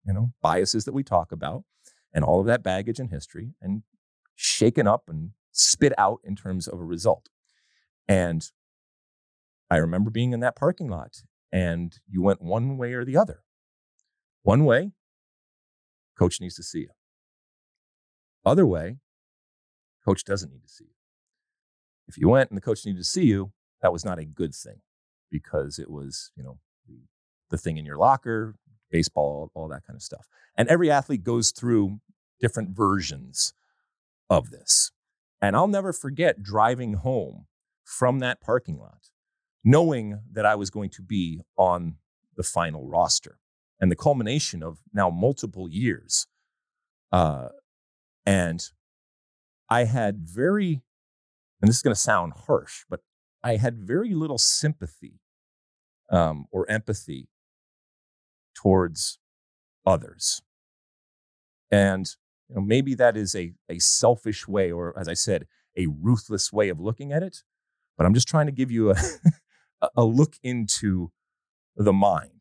[0.06, 1.64] you know, biases that we talk about
[2.12, 3.82] and all of that baggage and history and
[4.34, 7.28] shaken up and spit out in terms of a result.
[8.08, 8.50] And
[9.70, 13.42] I remember being in that parking lot and you went one way or the other.
[14.44, 14.92] One way,
[16.18, 16.90] coach needs to see you.
[18.44, 18.98] Other way,
[20.04, 20.90] coach doesn't need to see you.
[22.06, 24.54] If you went and the coach needed to see you, that was not a good
[24.54, 24.82] thing
[25.30, 26.58] because it was, you know,
[27.50, 28.56] the, thing in your locker,
[28.90, 30.26] baseball, all that kind of stuff.
[30.58, 32.00] And every athlete goes through
[32.40, 33.54] different versions
[34.28, 34.90] of this.
[35.40, 37.46] And I'll never forget driving home
[37.84, 39.08] from that parking lot,
[39.62, 41.96] knowing that I was going to be on
[42.36, 43.38] the final roster
[43.80, 46.26] and the culmination of now multiple years.
[47.12, 47.48] Uh,
[48.26, 48.70] and
[49.68, 50.82] I had very,
[51.60, 53.00] and this is going to sound harsh, but
[53.42, 55.20] I had very little sympathy
[56.10, 57.28] um, or empathy
[58.54, 59.18] towards
[59.84, 60.42] others.
[61.70, 62.08] And
[62.48, 65.46] you know, maybe that is a, a selfish way, or as I said,
[65.76, 67.42] a ruthless way of looking at it.
[67.96, 68.96] But I'm just trying to give you a,
[69.96, 71.10] a look into
[71.76, 72.33] the mind.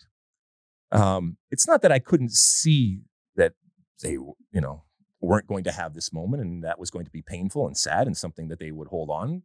[0.94, 3.02] Um, it's not that I couldn't see
[3.36, 3.54] that
[4.02, 4.84] they, you know,
[5.20, 8.08] weren't going to have this moment and that was going to be painful and sad
[8.08, 9.44] and something that they would hold on.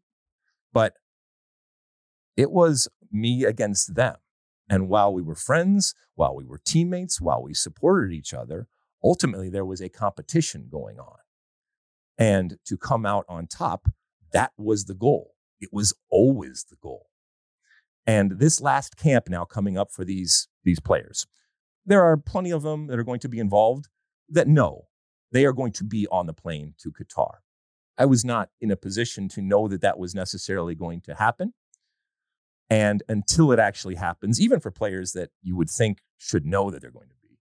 [0.72, 0.94] But
[2.36, 4.16] it was me against them.
[4.68, 8.68] And while we were friends, while we were teammates, while we supported each other,
[9.03, 11.16] ultimately there was a competition going on.
[12.18, 13.88] And to come out on top,
[14.32, 15.34] that was the goal.
[15.61, 17.07] It was always the goal.
[18.07, 21.26] And this last camp now coming up for these, these players,
[21.89, 23.89] there are plenty of them that are going to be involved
[24.28, 24.89] that know
[25.32, 27.39] they are going to be on the plane to Qatar.
[27.97, 31.55] I was not in a position to know that that was necessarily going to happen.
[32.70, 36.82] And until it actually happens, even for players that you would think should know that
[36.82, 37.39] they're going to be,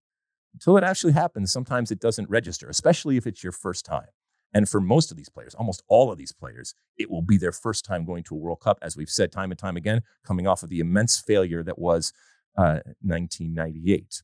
[0.54, 4.08] until it actually happens, sometimes it doesn't register, especially if it's your first time.
[4.54, 7.52] And for most of these players, almost all of these players, it will be their
[7.52, 10.48] first time going to a World Cup, as we've said time and time again, coming
[10.48, 12.14] off of the immense failure that was
[12.58, 14.24] uh, 1998.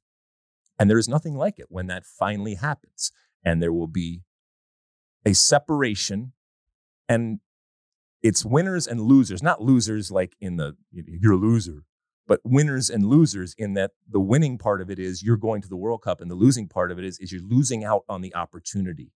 [0.79, 3.11] And there is nothing like it when that finally happens.
[3.43, 4.21] And there will be
[5.25, 6.33] a separation.
[7.07, 7.39] And
[8.21, 11.83] it's winners and losers, not losers like in the you're a loser,
[12.25, 15.67] but winners and losers in that the winning part of it is you're going to
[15.67, 18.21] the World Cup, and the losing part of it is, is you're losing out on
[18.21, 19.11] the opportunity.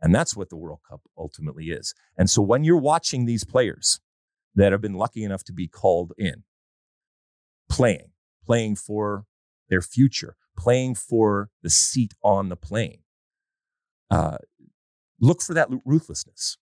[0.00, 1.94] And that's what the World Cup ultimately is.
[2.16, 4.00] And so when you're watching these players
[4.54, 6.44] that have been lucky enough to be called in,
[7.68, 8.12] playing,
[8.46, 9.24] playing for
[9.68, 12.98] their future, playing for the seat on the plane,
[14.10, 14.38] uh,
[15.20, 16.58] look for that ruthlessness.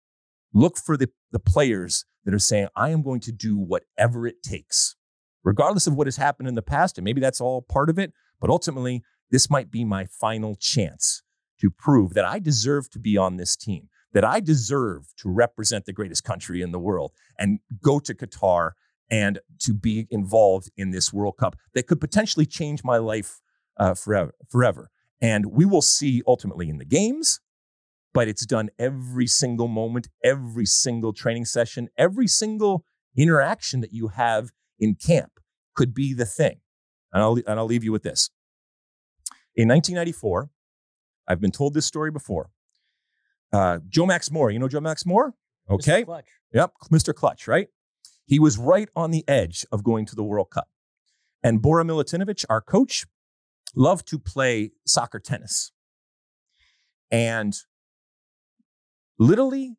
[0.52, 4.42] Look for the, the players that are saying, I am going to do whatever it
[4.42, 4.96] takes,
[5.44, 6.98] regardless of what has happened in the past.
[6.98, 8.12] And maybe that's all part of it.
[8.40, 11.22] But ultimately, this might be my final chance
[11.60, 15.86] to prove that I deserve to be on this team, that I deserve to represent
[15.86, 18.72] the greatest country in the world and go to Qatar
[19.10, 23.40] and to be involved in this World Cup that could potentially change my life
[23.78, 24.90] uh, forever, forever.
[25.20, 27.40] And we will see ultimately in the games,
[28.12, 32.84] but it's done every single moment, every single training session, every single
[33.16, 35.40] interaction that you have in camp
[35.74, 36.60] could be the thing.
[37.12, 38.30] And I'll, and I'll leave you with this.
[39.54, 40.50] In 1994,
[41.28, 42.50] I've been told this story before.
[43.52, 45.34] Uh, Joe Max Moore, you know Joe Max Moore?
[45.70, 46.02] Okay.
[46.02, 46.06] Mr.
[46.06, 46.26] Clutch.
[46.52, 47.14] Yep, Mr.
[47.14, 47.68] Clutch, right?
[48.26, 50.68] He was right on the edge of going to the World Cup.
[51.42, 53.06] And Bora Milutinovic, our coach,
[53.74, 55.72] loved to play soccer tennis.
[57.10, 57.54] And
[59.18, 59.76] literally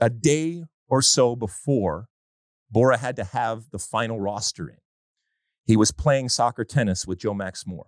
[0.00, 2.08] a day or so before
[2.70, 4.76] Bora had to have the final roster in.
[5.64, 7.86] He was playing soccer tennis with Joe Max Moore.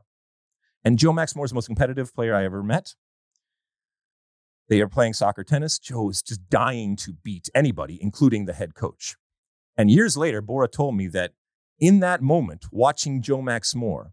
[0.84, 2.94] And Joe Max Moore is the most competitive player I ever met.
[4.68, 5.78] They are playing soccer tennis.
[5.78, 9.16] Joe is just dying to beat anybody, including the head coach.
[9.76, 11.32] And years later, Bora told me that
[11.78, 14.12] in that moment, watching Joe Max Moore,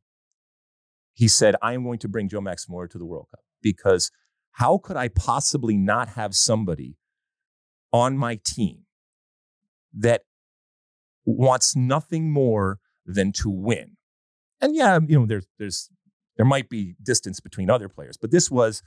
[1.22, 4.10] he said, I am going to bring Joe Max Moore to the World Cup because
[4.53, 6.98] how could I possibly not have somebody
[7.93, 8.85] on my team
[9.93, 10.23] that
[11.23, 13.98] wants nothing more than to win?
[14.61, 15.27] And yeah, you know,
[15.60, 15.91] there's
[16.38, 18.81] there might be distance between other players, but this was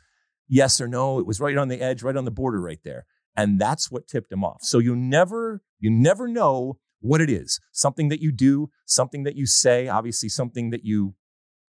[0.48, 1.20] yes or no.
[1.20, 3.06] It was right on the edge, right on the border, right there,
[3.36, 4.62] and that's what tipped him off.
[4.62, 7.60] So you never you never know what it is.
[7.70, 11.14] Something that you do, something that you say, obviously something that you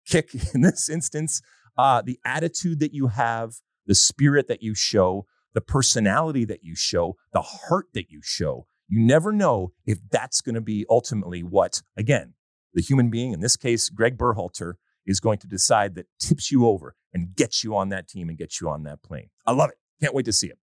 [0.07, 1.41] kick in this instance,
[1.77, 3.55] uh, the attitude that you have,
[3.85, 8.67] the spirit that you show, the personality that you show, the heart that you show.
[8.87, 12.33] You never know if that's going to be ultimately what, again,
[12.73, 14.73] the human being, in this case, Greg Berhalter,
[15.05, 18.37] is going to decide that tips you over and gets you on that team and
[18.37, 19.29] gets you on that plane.
[19.45, 19.77] I love it.
[20.01, 20.59] Can't wait to see it.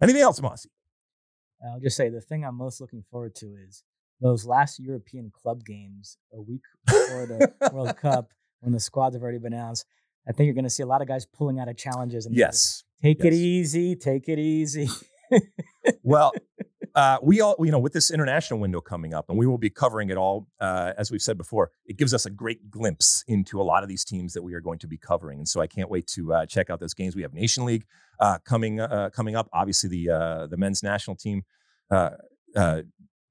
[0.00, 0.66] Anything else, Mosse?
[1.64, 3.82] I'll just say the thing I'm most looking forward to is
[4.20, 9.22] those last European club games a week before the World Cup when the squads have
[9.22, 9.86] already been announced.
[10.28, 12.34] I think you're going to see a lot of guys pulling out of challenges and
[12.34, 12.84] Yes.
[13.02, 14.88] take it easy, take it easy.
[16.02, 16.32] Well,
[16.94, 19.70] uh, we all, you know, with this international window coming up, and we will be
[19.70, 23.60] covering it all, uh, as we've said before, it gives us a great glimpse into
[23.60, 25.38] a lot of these teams that we are going to be covering.
[25.38, 27.16] And so I can't wait to uh, check out those games.
[27.16, 27.84] We have Nation League
[28.20, 29.48] uh, coming uh, coming up.
[29.52, 31.42] Obviously, the uh, the men's national team
[31.90, 32.10] uh,
[32.56, 32.82] uh,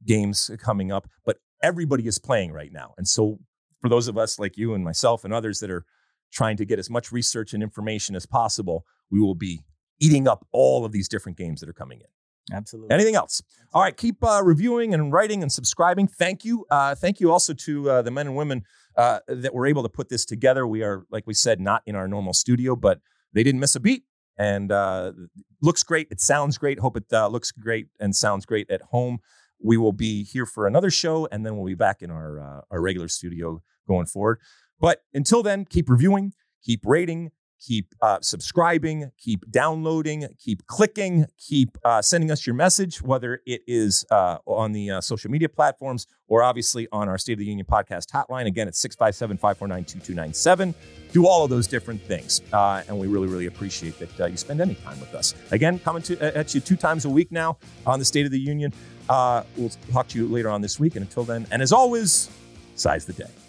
[0.05, 2.93] games coming up, but everybody is playing right now.
[2.97, 3.39] And so
[3.87, 5.85] for those of us like you and myself and others that are
[6.31, 9.61] trying to get as much research and information as possible, we will be
[9.99, 12.55] eating up all of these different games that are coming in.
[12.55, 12.93] Absolutely.
[12.93, 13.41] Anything else?
[13.73, 16.07] All right, keep uh, reviewing and writing and subscribing.
[16.07, 16.65] Thank you.
[16.69, 18.63] Uh, thank you also to uh, the men and women
[18.97, 20.67] uh, that were able to put this together.
[20.67, 22.99] We are, like we said, not in our normal studio, but
[23.33, 24.03] they didn't miss a beat.
[24.37, 25.13] And uh,
[25.61, 26.07] looks great.
[26.11, 26.79] It sounds great.
[26.79, 29.19] Hope it uh, looks great and sounds great at home.
[29.61, 32.61] We will be here for another show, and then we'll be back in our uh,
[32.71, 34.39] our regular studio going forward.
[34.79, 41.77] But until then, keep reviewing, keep rating, keep uh, subscribing, keep downloading, keep clicking, keep
[41.83, 46.07] uh, sending us your message, whether it is uh, on the uh, social media platforms
[46.27, 48.45] or obviously on our State of the Union podcast hotline.
[48.45, 50.75] Again, it's 657 549 2297.
[51.13, 52.41] Do all of those different things.
[52.51, 55.33] Uh, and we really, really appreciate that uh, you spend any time with us.
[55.51, 58.39] Again, coming to, at you two times a week now on the State of the
[58.39, 58.73] Union.
[59.09, 60.95] We'll talk to you later on this week.
[60.95, 62.29] And until then, and as always,
[62.75, 63.46] size the day.